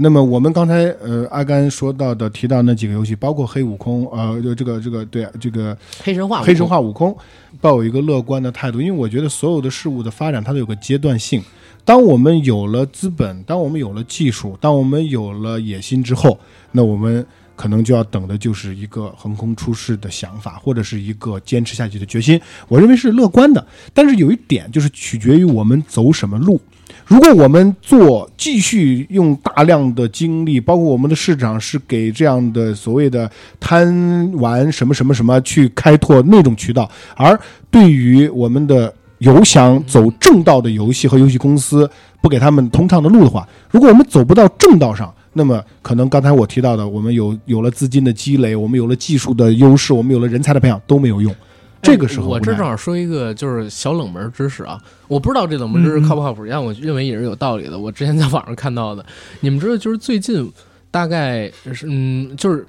[0.00, 7.16] 那么我们刚才呃阿甘说到的提到那几个游戏，包括黑悟空，呃，就这个这个对啊这个黑神话，黑神，话悟空，
[7.60, 11.42] 抱有一个乐观的态度，因为我觉得所有的事物的发展它都有个阶段性。
[11.84, 16.38] 当我们有了资本，当我们有了技术，当我们有了野心之后，
[16.70, 17.26] 那我们
[17.58, 22.40] 可能就要等的就是一个横空出世的想法，或者是一个坚持下去的决心。
[22.68, 26.60] 我认为是乐观的，但是有一点就是取决于我们走什么路。
[27.06, 37.38] 如果我们做继续用大量的精力，包括我们的市场是给这样的所谓的贪玩什么什么什么去开拓那种渠道，而
[37.70, 41.90] 对于我们的有想走正道的游戏和游戏公司
[42.20, 51.34] 不给他们通畅的路的话，如果我们走不到正道上，那么可能刚才我提到的，我们有有了资金的积累，我们有了技术的优势，我们有了人才的培养都没有用。
[51.80, 57.78] 这个时候哎我这正好说一个就是小冷门知识啊，我不知道这冷门知识靠不靠谱，但我认为也是有道理的。
[57.78, 59.06] 我之前在网上看到的，
[59.40, 60.50] 你们知道，就是最近
[60.90, 62.66] 大概是嗯，就是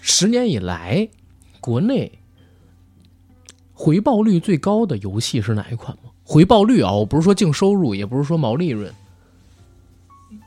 [0.00, 1.08] 十年以来，
[1.60, 2.10] 国内
[3.72, 6.10] 回报率最高的游戏是哪一款吗？
[6.24, 8.92] 回报率啊，我不是说净收入，也不是说毛利润，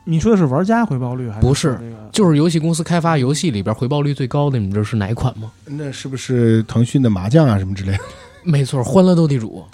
[0.04, 1.78] 你说的是玩家回报率还是不是？
[2.12, 5.50] 就是游戏公司开发游戏里边回报率最高的，你们知道是哪一款吗？
[5.66, 7.98] 那是不是腾讯的麻将啊什么之类的？
[8.42, 9.64] 没错，《欢乐斗地主》。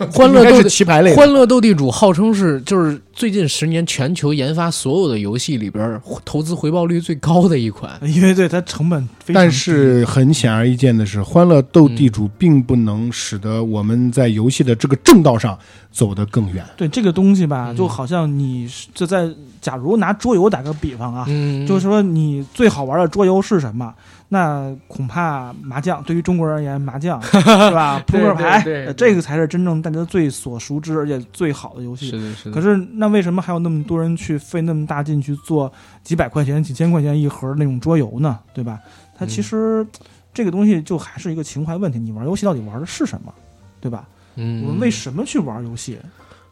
[0.12, 1.14] 欢乐斗地棋牌类。
[1.14, 7.98] 欢乐斗地主号称是就是最近十年全球研发所有的游戏里边投资回报率最高的一款。
[8.02, 15.58] 因为对它成本非常，但是很显而易见的是，《欢乐斗地主》并不能使得我们在游戏的这个正道上
[15.92, 16.64] 走得更远。
[16.76, 19.28] 对这个东西吧，嗯就好像你是就在
[19.60, 23.92] 假如拿桌游打个比方啊，嗯，就是说你最好玩的桌游是什么？
[24.32, 27.40] 那恐怕麻将，对于中国人而言，麻将 是
[27.72, 27.98] 吧？
[28.06, 32.10] 扑克牌，对对对呃这个才是真正大家最所熟知而且最好的游戏。
[32.10, 32.54] 是的，是的。
[32.54, 35.70] 可是，那为什么还有那么多人去费那么大劲去做
[36.04, 38.38] 几百块钱、几千块钱一盒那种桌游呢？
[38.54, 38.78] 对吧？
[39.18, 39.84] 它其实、
[40.32, 41.98] 这个东西就还是一个情怀问题。
[41.98, 43.34] 你玩游戏到底玩的是什么？
[43.80, 44.06] 对吧？
[44.36, 45.98] 嗯，我们为什么去玩游戏？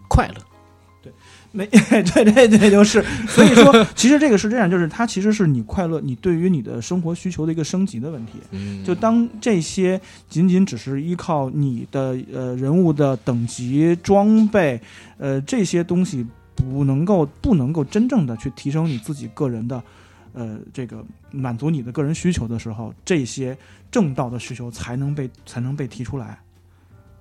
[0.08, 0.34] 快乐？
[1.50, 1.66] 没，
[2.12, 8.32] 对对对，就是，所以说，其实这个是这样，就是它其实是你快乐，你对于你的生活需求的一个升级的问题。
[8.50, 14.80] 嗯，就当这些仅仅只是依靠你的呃人物的等级、装备，
[15.16, 16.24] 呃这些东西
[16.54, 19.82] 不能够不能够真正的去提升你自己个人的
[20.34, 23.56] 呃这个满足你的个人需求的时候，这些
[23.90, 26.38] 正道的需求才能被才能被提出来。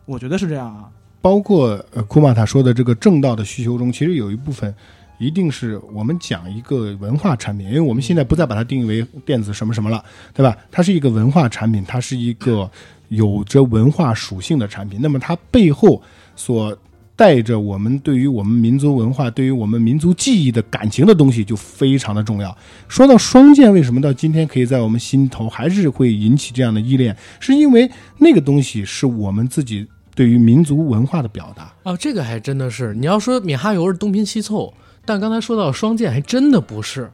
[0.05, 0.91] 我觉得是这样啊。
[1.27, 4.73] 包括呃库玛塔说的这个正道的需求中，其实有一部分
[5.17, 10.01] 一定是我们讲一个文化产品，因为我们现在不再把它定义为电子什么什么了，
[10.33, 10.55] 对吧？
[10.71, 12.71] 它是一个文化产品，它是一个
[13.09, 15.01] 有着文化属性的产品。
[15.01, 16.01] 那么它背后
[16.37, 16.77] 所
[17.17, 22.57] 带着我们对于我们民族文化、对于我们民族记忆的感情的东西，就非常的重要。
[22.87, 27.13] 说到双剑，为什么到今天可以在我们心头还是会引起这样的依恋？
[27.41, 29.85] 是因为那个东西是我们自己
[30.17, 31.71] 对于民族文化的表达。
[31.83, 32.91] 哦，这个还真的是。
[32.95, 34.73] 你要说米哈游是东拼西凑，
[35.05, 37.07] 但刚才说到双剑，还真的不是。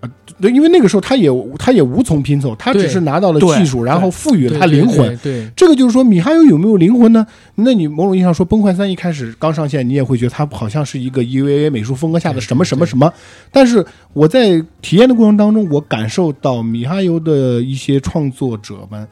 [0.00, 1.28] 啊对，因为那个时候他也
[1.58, 7.24] 他也无从拼凑，他只是拿到了技术，然后赋予了他灵魂。，对对这个就是说，米哈游有没有灵魂呢？
[7.56, 13.12] 那你某种意义上说，《崩坏三》一开始刚上线，你也会觉得它好像是一个 EVA 美术风格下的什么什么什么。
[13.50, 19.06] 但是我在体验的过程当中，我感受到米哈游的一些创作者们，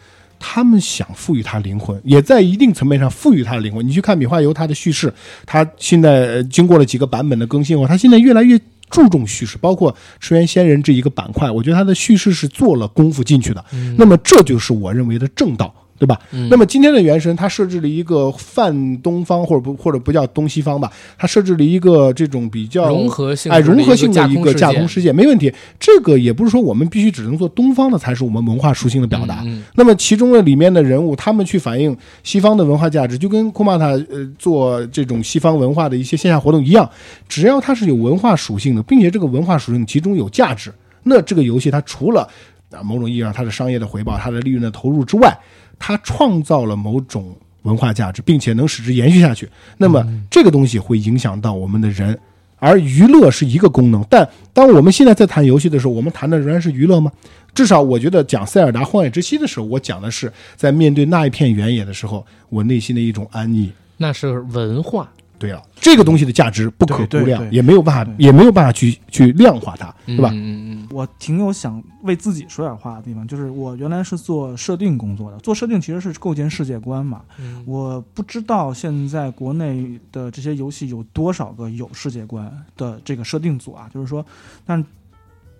[0.48, 3.86] 他们想赋予他灵魂，也在一定层面上赋予他灵魂。
[3.86, 5.12] 你去看《米花游》它的叙事，
[5.44, 8.56] 它现在呃经过了几个版本的更新后，它现在越来越
[8.88, 13.64] 注重叙事，包括《赤原仙人》这一个板块，我觉得它的叙事是做了功夫进去的。
[13.98, 15.74] 那么这就是我认为的正道。
[15.98, 16.18] 对吧？
[16.50, 25.52] 那么今天的原神，它设置了一个泛东方，或者不或者不叫东西方吧，它设置了一个这种比较融合性哎融合性的的一个架空世界，没问题。
[25.78, 29.42] 这个也不是说我们必须只能做东方的才是我们文化属性的表达。
[29.44, 36.88] 嗯那么其中的里面的人物，他们去反映西方的文化价值，就跟库玛塔呃做这种西方文化的一些线下活动一样，
[37.28, 40.72] 只要它是有文化属性的，并且这个文化属性其中有价值，
[41.04, 42.28] 那这个游戏它除了
[42.70, 45.36] 啊某种意义上它的商业的回报、它的利润的投入之外，
[45.78, 49.48] 它创造了某种文化价值，并且能使之延续下去。
[49.78, 52.18] 那么这个东西会影响到我们的人。
[52.58, 57.12] 而娱乐是一个功能，但当我们现在在谈游戏的时候，我们谈的仍然是娱乐吗？
[57.54, 63.70] 至少我觉得讲《塞尔达：荒野之息》的时候，我讲的是在面对那一片原野的时候，我内心的一种安逸。
[63.98, 70.30] 那是文化，对了，这个东西的价值不可估量，也没有办法，也没有办法去去量化它，对吧？
[70.32, 77.22] 嗯嗯我挺有想为自己说点话的地方，就是我原来是做设定工作的，做设定其实是构建世界观嘛。
[77.38, 84.24] 嗯我不知道现在国内的这些游戏有多少个有世界观的这个设定组啊，就是说，
[84.64, 84.82] 但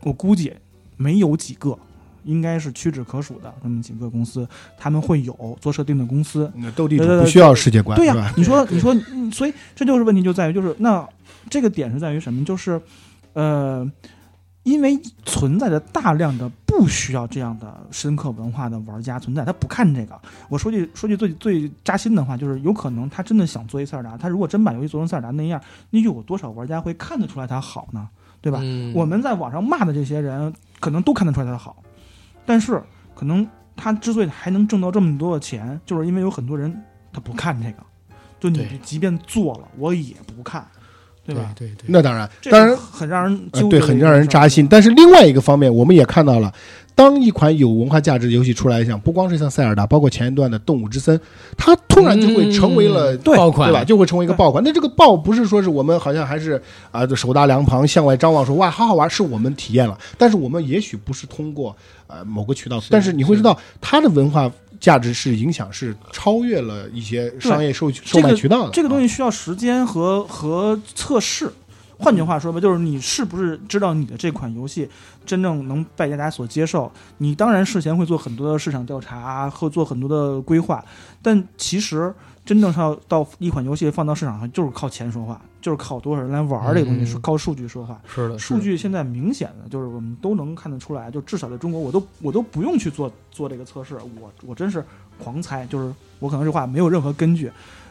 [0.03, 0.53] 我估计
[0.97, 1.77] 没有几个，
[2.27, 4.47] 应该是屈指可数的这么几个公司，
[4.77, 6.53] 他们会有做设定的公司。
[6.57, 8.33] 那斗地主不需要世界观，对呀？
[8.37, 11.09] 你说你说，嗯所以这就是问题就在于，就是那
[11.49, 12.45] 这个点是在于什么？
[12.45, 12.81] 就是
[13.33, 13.91] 呃，
[14.65, 20.21] 因为存在着大量的不需要这样的深刻文化的玩家存在，他不看这个。
[20.49, 25.61] 我说句说句最最扎心的话，就是有可能他真的想做一塞尔达，他如果真把游戏做成塞尔达那样，
[25.91, 28.09] 那又有多少玩家会看得出来他好呢？
[28.43, 28.61] 对吧？
[28.63, 31.83] 嗯我们在网上骂的这些人，可能都看得出来他好，
[32.47, 32.83] 但是
[33.15, 36.75] 可能他之所以还能挣到这么多的钱，就是因为有很多人
[37.13, 37.85] 他不看这个，
[38.41, 40.67] 就你即便做了，我也不看，
[41.27, 41.51] 对吧？
[41.57, 44.67] 对对，那当然，当然很让人呃对，很让人扎心。
[44.69, 46.53] 但是另外一个方面，我们也看到了，
[46.95, 51.19] 当一款有文化价值的游戏出来，像不光是像塞尔达，包括前一段的《动物之森》，
[51.57, 53.85] 它突然就会成为了、嗯爆款对吧？
[53.85, 54.63] 就会成为一个爆款。
[54.65, 56.61] 那这个爆不是说是我们好像还是
[56.91, 64.51] 啊、手搭凉棚向外张望说哇好好玩，是我们体验了，但是我们也许不是通过呃某个渠道，但是你会知道它的文化
[64.81, 68.73] 价值是影响是超越了一些商业售售卖渠道的。
[68.73, 71.53] 这个东西西需要时间和和测试。
[71.99, 74.87] 换句话说吧，就是你是不是知道你的这款游戏
[75.25, 76.93] 真正能被大家所接受？
[77.17, 80.85] 你当然事前会做很多的市场调查，和做很多的规划，
[81.23, 82.15] 但其实
[82.45, 88.01] 真正上到一款游戏放到市场上，就是靠钱说话，就是靠多少人来玩儿这个东西，嗯是靠数据说话。
[88.07, 94.85] 是的，数据现在明显的就是我们都能看得出来，就至少在中国，我都我都不用去做做这个测试，我我真是
[95.19, 97.51] 狂猜，就是我可能这话没有任何根据，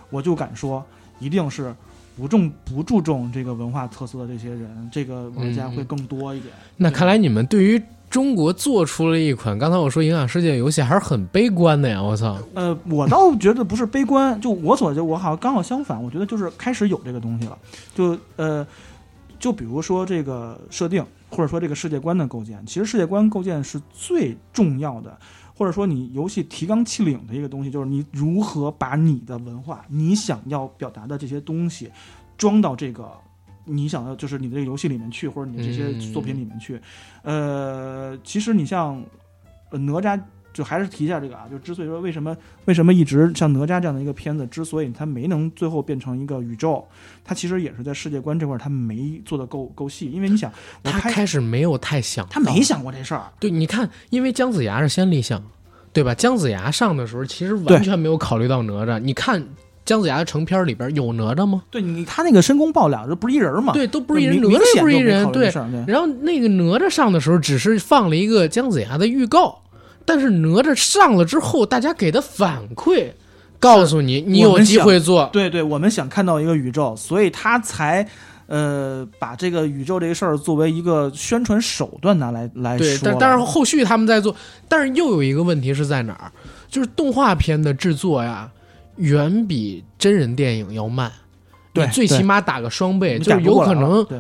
[0.10, 0.82] 我就敢说，
[1.20, 1.76] 一定是
[2.16, 6.54] 不重不注重这个文化特色的这些人，这个玩家会更多一点。
[6.78, 7.82] 那看来你们对于
[8.16, 12.02] 中国做出了一款刚才我说影响世界的游戏还是很悲观的呀！
[12.02, 17.58] 我操，呃，我倒觉得不是悲观，就我所就我好像刚好相反，我觉得就是开始有这个东西了，
[17.94, 18.66] 就呃，
[19.38, 25.18] 就比如说这个设定，或者说这个世界观的构建，其实世界观构建是最重要的，
[25.54, 31.92] 或者说你游戏提纲挈领的一个东西，就是你如何把你的文化、你想要表达的这些东西
[32.38, 33.12] 装到这个。
[33.66, 36.80] 你想要就是你的这个游戏里面去，或者你的这些嗯作品里面去，
[37.24, 39.04] 呃，其实你像
[39.72, 40.20] 呃哪吒，
[40.54, 46.86] 就还是提一下这个啊，就之所以说为什么为什么一直像哪吒这样的一个片子，之所以它没能最后变成一个宇宙，
[47.24, 50.52] 它其实也是在世界观这块儿它没做的够够细，因为你想，
[50.84, 52.62] 他拍开始没有太想，他没。
[52.62, 55.44] 想过这事儿，对，你看，因为姜子牙是先立项，
[55.94, 56.16] 对吧？
[56.16, 58.98] 姜子牙上的时候，其实完全没有考虑到哪吒。
[58.98, 59.46] 你看
[59.86, 61.62] 姜子牙的成片里边有哪吒吗？
[61.70, 65.54] 对你他那个申公豹俩这不是一人吗，对，都不是一人，哪吒不是一人，对
[65.88, 69.62] 然后那个哪吒上的时候，只是放了一个姜子牙的预告，
[70.04, 73.12] 但是哪吒上了之后，大家给的反馈，
[73.60, 75.30] 告诉你你有机会做。
[75.32, 78.08] 对对，我们想看到一个宇宙，所以他才
[78.48, 83.18] 呃把这个宇宙这个事儿作为一个宣传手段拿来来对，说了。
[83.20, 84.36] 但但是后续他们在做，
[84.68, 86.32] 但是又有一个问题是在哪儿？
[86.68, 88.50] 就是动画片的制作呀，
[88.98, 91.12] 远比真人电影要慢。
[91.74, 94.18] 对你最起码打个双倍，就有可能对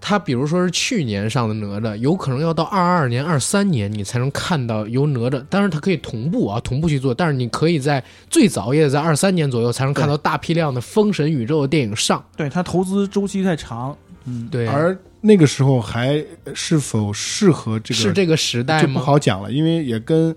[0.00, 12.24] 他比如说是去年上的哪吒，有可能要到二二年、二三年你才能看到由哪吒，当然它可以同步啊，同步去做，但是你可以在最早也得在二三年左右才能看到大批量的封神宇宙的电影上。
[12.34, 13.94] 对它投资周期太长，
[14.24, 18.98] 嗯，对，而那个时候还是否适合这个是这个时代就不？
[18.98, 20.34] 好讲了，因为也跟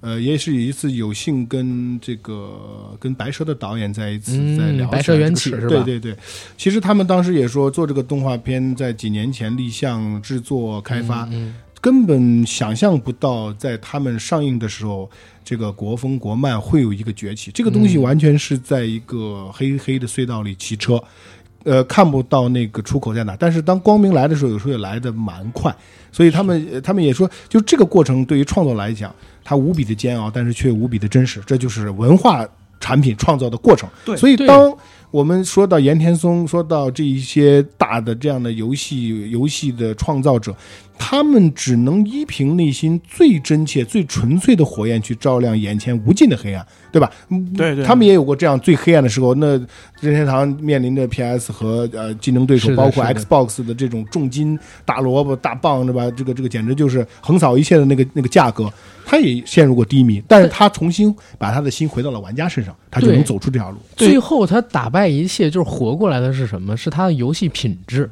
[0.00, 6.16] 呃，也是有一次有幸跟这个跟白蛇的导演在一次嗯在聊白蛇缘起是吧对对对，
[6.56, 15.08] 其实他们当时也说做这个动画片在几年前立项制作开发，嗯根本想象不到在他们上映的时候，
[15.44, 17.52] 这个国风国漫会有一个崛起。
[17.52, 21.00] 这个东西嗯完全是在一个黑黑的隧道里骑车，
[21.62, 23.36] 呃，看不到那个出口在哪。
[23.38, 25.72] 但是当光明来的时候，有时候也来的蛮快。
[26.10, 29.14] 所以他们呃他们也说，就这个过程对于创作来讲，
[29.46, 31.40] 它无比的煎熬，但是却无比的真实。
[31.46, 32.44] 这就是文化
[32.80, 33.88] 产品创造的过程。
[34.04, 34.76] 对所以当
[35.12, 40.54] 我们说到岩田松，说到这一些大的这样的游戏游戏的创造者，
[40.98, 47.08] 他们只能依凭内心最真切、最纯粹的火焰去照亮眼前无尽的黑暗，对吧？
[47.30, 49.32] 嗯对对他们也有过这样最黑暗的时候。
[49.36, 49.52] 那
[50.00, 56.10] 任天堂面临着 PS 和呃竞争对手，包括 Xbox 的这种重金大萝卜、大棒，对吧？
[56.10, 58.70] 这个这个简直就是横扫一切的那个那个价格，
[59.08, 63.78] 他也陷入过低迷，但是他重新把他的心回到了玩家身上，他就能走出这条路。
[63.94, 66.76] 最后他打败一切，就是活过来的是什么？
[66.76, 68.10] 是他的游戏品质，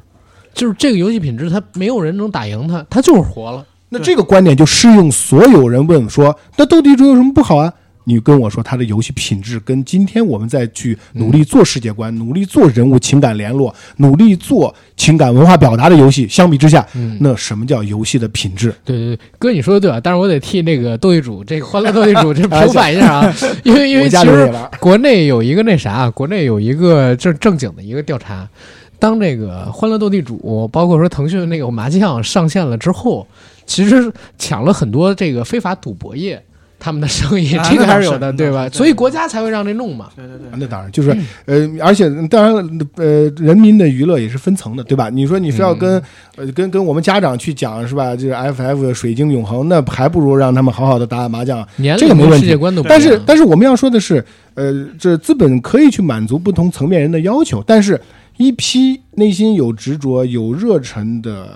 [0.53, 3.65] 就是这个游戏品质，他没有人能打赢他，他就是活了。
[3.89, 7.73] 那这个观点就适用所有人问说，那斗地主有什么不好啊？
[8.05, 17.17] 你跟我说他的游戏品质跟今天我们再去努力做世界观、努力做人物情感联络、努力做情感文化表达的游戏相比之下，嗯。
[17.19, 18.73] 那什么叫游戏的品质？
[18.83, 28.47] 对对对，哥你说的对啊，但是我得替那个斗地主这个欢乐斗地主这平反一下啊， 因为因为其实国内有一个那啥，国内有一个正正经的一个调查，
[28.99, 33.27] 当这个欢乐斗地主，包括说腾讯那个麻将上线了之后，
[33.65, 36.43] 其实抢了很多这个非法赌博业
[36.85, 38.69] 他们的生意，啊这个还是有的，对吧？
[38.69, 40.09] 所以国家才会让这弄嘛。
[40.15, 41.09] 对对对，那当然就是
[41.45, 45.09] 呃，而且当然呃，人民的娱乐也是分层的，对吧？
[45.09, 45.99] 你说你非要跟、
[46.35, 48.15] 呃跟跟我们家长去讲是吧？
[48.15, 51.67] 这个 FF 水晶永恒，那还不如让他们好好的打打麻将，
[51.97, 52.55] 这个没问题
[52.87, 54.23] 但是，但是我们要说的是，
[54.53, 57.99] 呃，这资本可以去满足不同层面人的要求，但是
[58.37, 61.49] 一批内心有执着、有热忱的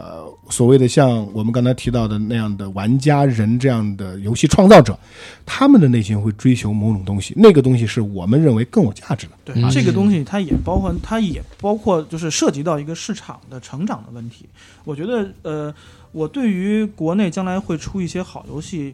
[0.49, 4.97] 所谓的像我们刚才提到的那样的玩家人这样的游戏创造者，
[5.45, 9.33] 他们的内心会追求某种东西，那个东西是我们认为更有价值的。
[9.45, 14.45] 对、嗯这个东西，它也包括，它也包括，就是涉及到一个市场的成长的问题。
[14.83, 15.73] 我觉得，呃，
[16.11, 18.93] 我对于国内将来会出一些好游戏，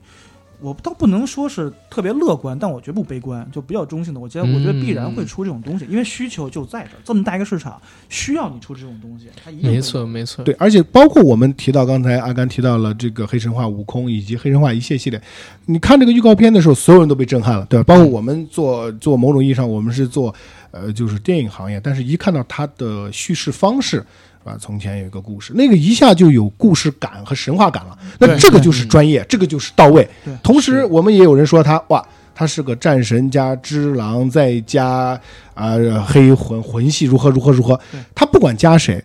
[0.65, 4.19] 我倒不能说是特别乐观，但我绝不悲观，就比较中性的。
[4.19, 15.21] 我觉得，我觉得必然会出这种东西，因为需求就在这儿，这么大一个市场，需要你出这种东西，它一定没错没错，对，而且包括我们提到刚才阿甘提到了这个黑神话悟空以及黑神话一切系列，
[15.65, 17.83] 你看这个预告片的时候，所有人都被震撼了，对吧？
[17.83, 20.33] 包括我们做做某种意义上，我们是做
[20.71, 24.03] 呃就是电影行业，但是一看到它的叙事方式。
[24.45, 27.97] 啊，从前有一个故事，那个一下就有故事感和神话感了。
[28.19, 30.07] 那这个就是专业，这个就是到位。
[30.43, 35.19] 同时，我们也有人说他哇，他是个战神加只狼，再加
[35.55, 35.75] 啊、
[36.07, 37.79] 黑魂魂系如何如何如何。
[38.13, 39.03] 他不管加谁，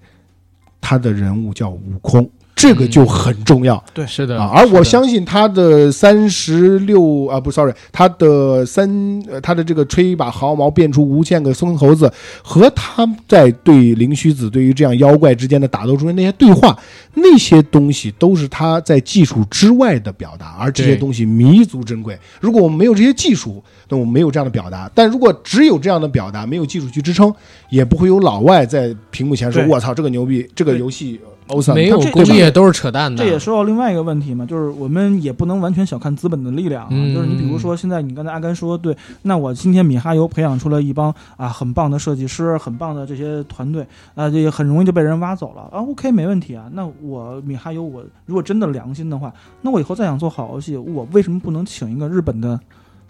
[0.79, 2.31] 他的人物叫悟空，
[2.61, 3.83] 这个就很重要。
[3.95, 8.87] 对是的啊，而我相信他的三十六啊，不，sorry，他的三
[9.31, 16.79] 呃，他的这个吹一把毫毛变出无限个孙猴子，和他在对灵虚子对于这样妖怪之间的打斗中间那些对话，
[17.15, 22.19] 那些东西都是他在技术之外的表达，而这些东西弥足珍贵。
[22.41, 27.33] 如果我们没有这些技术，那我们没有这样的表达；但如果只有这样的表达，没有技术去支撑，
[27.71, 31.19] 也不会有老外在屏幕前说：“我操，这个牛逼，这个游戏
[31.51, 33.23] awesome。”没有这工业都是扯淡的。
[33.23, 36.89] 这也说到另外一个问题嘛，就是我们也不能完全小看资本的力量啊。
[36.91, 45.83] 嗯就是你比如说，现在你刚才阿甘说对，那我今天米哈游培养出了一帮啊很棒的设计师，很棒的这些团队啊，这也很容易就被人挖走了啊。
[45.83, 46.67] OK，没问题啊。
[46.73, 49.33] 那我米哈游，我如果真的良心的话，
[49.63, 52.59] 那我以后再想做好游戏，我为什么不能请一个日本的？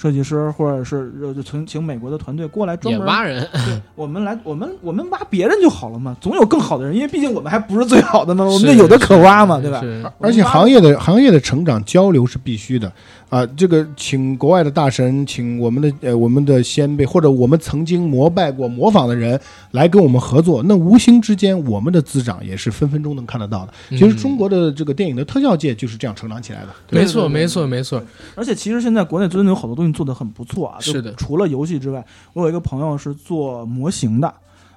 [0.01, 9.82] 设计师，或者是呃就请请美国的团队过来专门挖人，对，我们来，我们我们挖别人就好了嘛，总有更好的人，因为毕竟我们还不是最好的嘛，我们就有的可挖嘛，对吧？
[10.18, 12.90] 而且行业的行业的成长交流是必须的
[13.31, 13.47] 啊！
[13.57, 23.72] 这个请国外的大神，请我们的呃我们的先辈或者我们曾经膜拜过、模仿的人来跟我们合作，那无形之间我们的滋长也是分分钟能看得到的。
[23.91, 26.68] 其实嗯中国的这个电影的特效界就是这样成长起来的。
[26.91, 28.03] 没错，没错，没错。
[28.35, 34.35] 而且其实现在国内真的有好多东西做得很不错啊，就是的除了游戏之外，我有一个朋友是做模型的。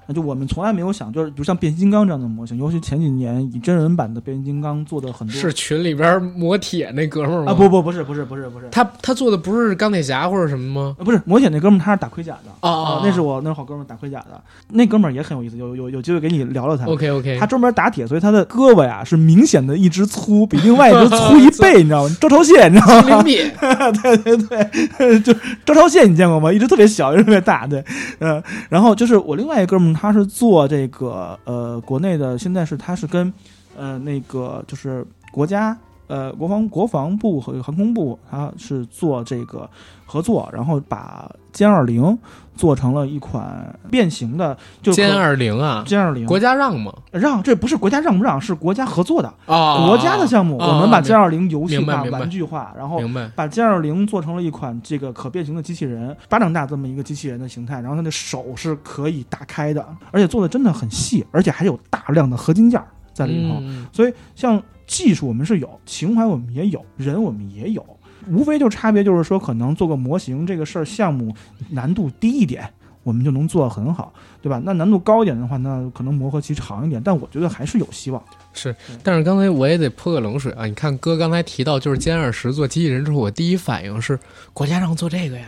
[0.07, 7.51] 那就我们从来没有想，就是比如像变形金刚这样的模型，尤其前几年以真人版的变形金刚做的很多是群里边磨铁那哥们儿吗？
[7.51, 10.95] 啊，不，不不是不是不是不是，他他做的不是钢铁侠或者什么吗？
[10.99, 16.85] 呃不是磨铁那哥们儿他是打盔甲的哦哦哦那是我那是好哥们儿打盔甲的，那哥们儿也很有意思，有有有机会给你聊聊他。
[16.85, 22.15] OK OK，他专门打铁，所以他的胳膊呀是明显的一只粗，比另外一只粗一 倍，你知道吗？
[22.19, 23.23] 周朝蟹，你知道吗？
[23.23, 25.33] 对对 对， 就
[25.65, 26.51] 周朝蟹你见过吗？
[26.51, 27.83] 一只特别小，一只特别大，对，
[28.19, 33.31] 呃，然后就是我另外一哥们他是做这个呃国内的，现在是他是跟
[33.77, 39.69] 呃那个就是国家呃国防国防部和航空部，他是做这个
[40.13, 42.15] 合作，然后把歼二零
[42.55, 46.93] 做成了一款变形的，就歼二零啊，歼二零国家让吗？
[47.11, 49.27] 让这不是国家让不让，是国家合作的。
[49.47, 53.01] 啊，国家的项目，啊我们把啊歼二零游戏化、玩具化，然后
[53.35, 63.57] 把歼二零做成了一款这个可变形的机器人，巴掌大这么一个机器人的形态，然后它的手是可以打开的，而且做的真的很细，而且还有大量的合金件儿在里头。
[63.61, 67.83] 嗯所以像技术我们是有，情怀我们也有，人我们也有，
[68.29, 71.35] 无非就差别就是说，可能做个模型这个事儿项目
[71.69, 72.67] 难度低一点。
[73.03, 74.61] 我们就能做得很好，对吧？
[74.63, 78.23] 那难度高一点的话，那可能磨合期长一点，但我觉得还是有希望。
[78.53, 78.73] 是，
[79.03, 80.65] 但是刚才我也得泼个冷水啊！
[80.65, 84.17] 你看哥刚才提到就是歼二十做机器人之后，我第一反应是
[84.53, 85.47] 国家让做这个呀，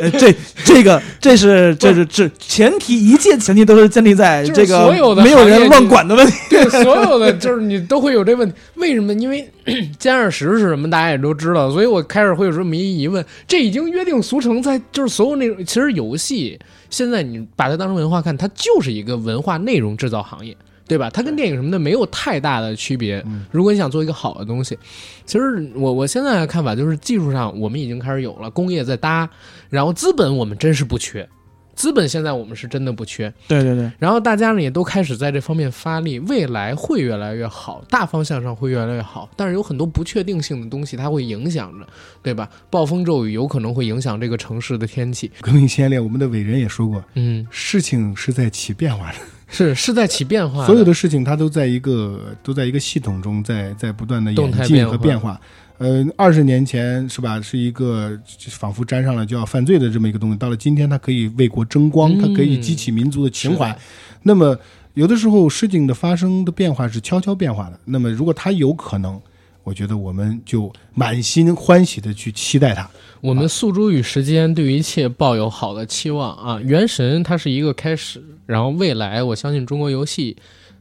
[0.00, 0.34] 呃， 这
[0.64, 6.32] 这个这是这是这前提，一切前提都是建立在这个所有的没有人乱管的问题。
[6.50, 9.12] 对，所有的就是你都会有这问题，为什么？
[9.14, 9.48] 因为
[10.00, 16.58] 歼二十是什么，大家也都知道，所以我开始会有这么一疑问：这已经约定俗成在，就是所有那种其实游戏
[16.88, 20.56] 现在你把它当成文化看，它就是一个文化内容制造行业。
[20.88, 21.10] 对吧？
[21.10, 23.24] 它跟电影什么的没有太大的区别。
[23.50, 24.78] 如果你想做一个好的东西，
[25.24, 29.28] 其实我我现在的看法就是技术上我们已经开始有了，工业在搭，
[29.68, 31.28] 然后资本我们真是不缺，
[31.76, 33.32] 资本现在我们是真的不缺。
[33.46, 39.28] 对对对，然后大家呢也都开始在这方面发力，未来会越来越好，大方向上会越来越好。
[39.36, 41.86] 但是有很多不确定性的东西，它会影响着，
[42.22, 42.48] 对吧？
[42.70, 45.30] 暴风骤雨有可能会影响这个城市的天气。
[45.40, 55.40] 革命先烈，我们的伟人也说过，嗯，事情是在起变化的，是是在起变化， 所有的事情它都在一个都在一个系统中在在不断的动演进态变化和变化。
[55.78, 58.18] 呃，二十年前是吧，是一个
[58.50, 63.76] 仿佛沾上了就要犯罪的这么一个东西，到了今天，它可以为国争光，嗯它可以激起民族的情怀。
[64.22, 64.58] 那么，
[64.94, 67.78] 有的时候事情的发生的变化是悄悄变化的。
[67.84, 69.20] 那么，如果它有可能，
[69.62, 72.88] 我觉得我们就满心欢喜的去期待它。
[73.20, 76.60] 我们诉诸于时间，对于一切抱有好的期望啊！
[76.62, 80.36] 原神它是一个开始，然后未来我相信中国游戏，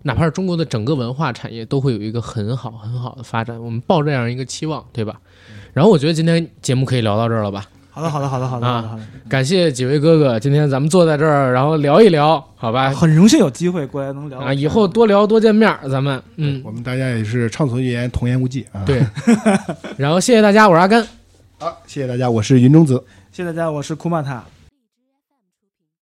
[0.08, 3.60] 哪怕是中国的整个文化产业，都会有一个很好很好的发展。
[3.60, 5.20] 我们抱这样一个期望，对吧？
[5.74, 7.66] 然后我觉得今天节目可以聊到这儿了吧？
[7.90, 12.92] 好的好的好的好的啊好的好的，感谢几位哥哥，今天咱们坐在这儿，然后聊一聊，好吧？
[12.92, 19.04] 很荣幸有机会过来能聊啊，以后多聊多见面，咱们嗯，我们大家也是畅所欲言，童言无忌啊。，对。
[19.98, 21.02] 然后谢谢大家，我是阿甘。
[21.58, 23.04] 好，谢谢大家，我是云中子。
[23.32, 24.44] 谢谢大家，我是库玛塔。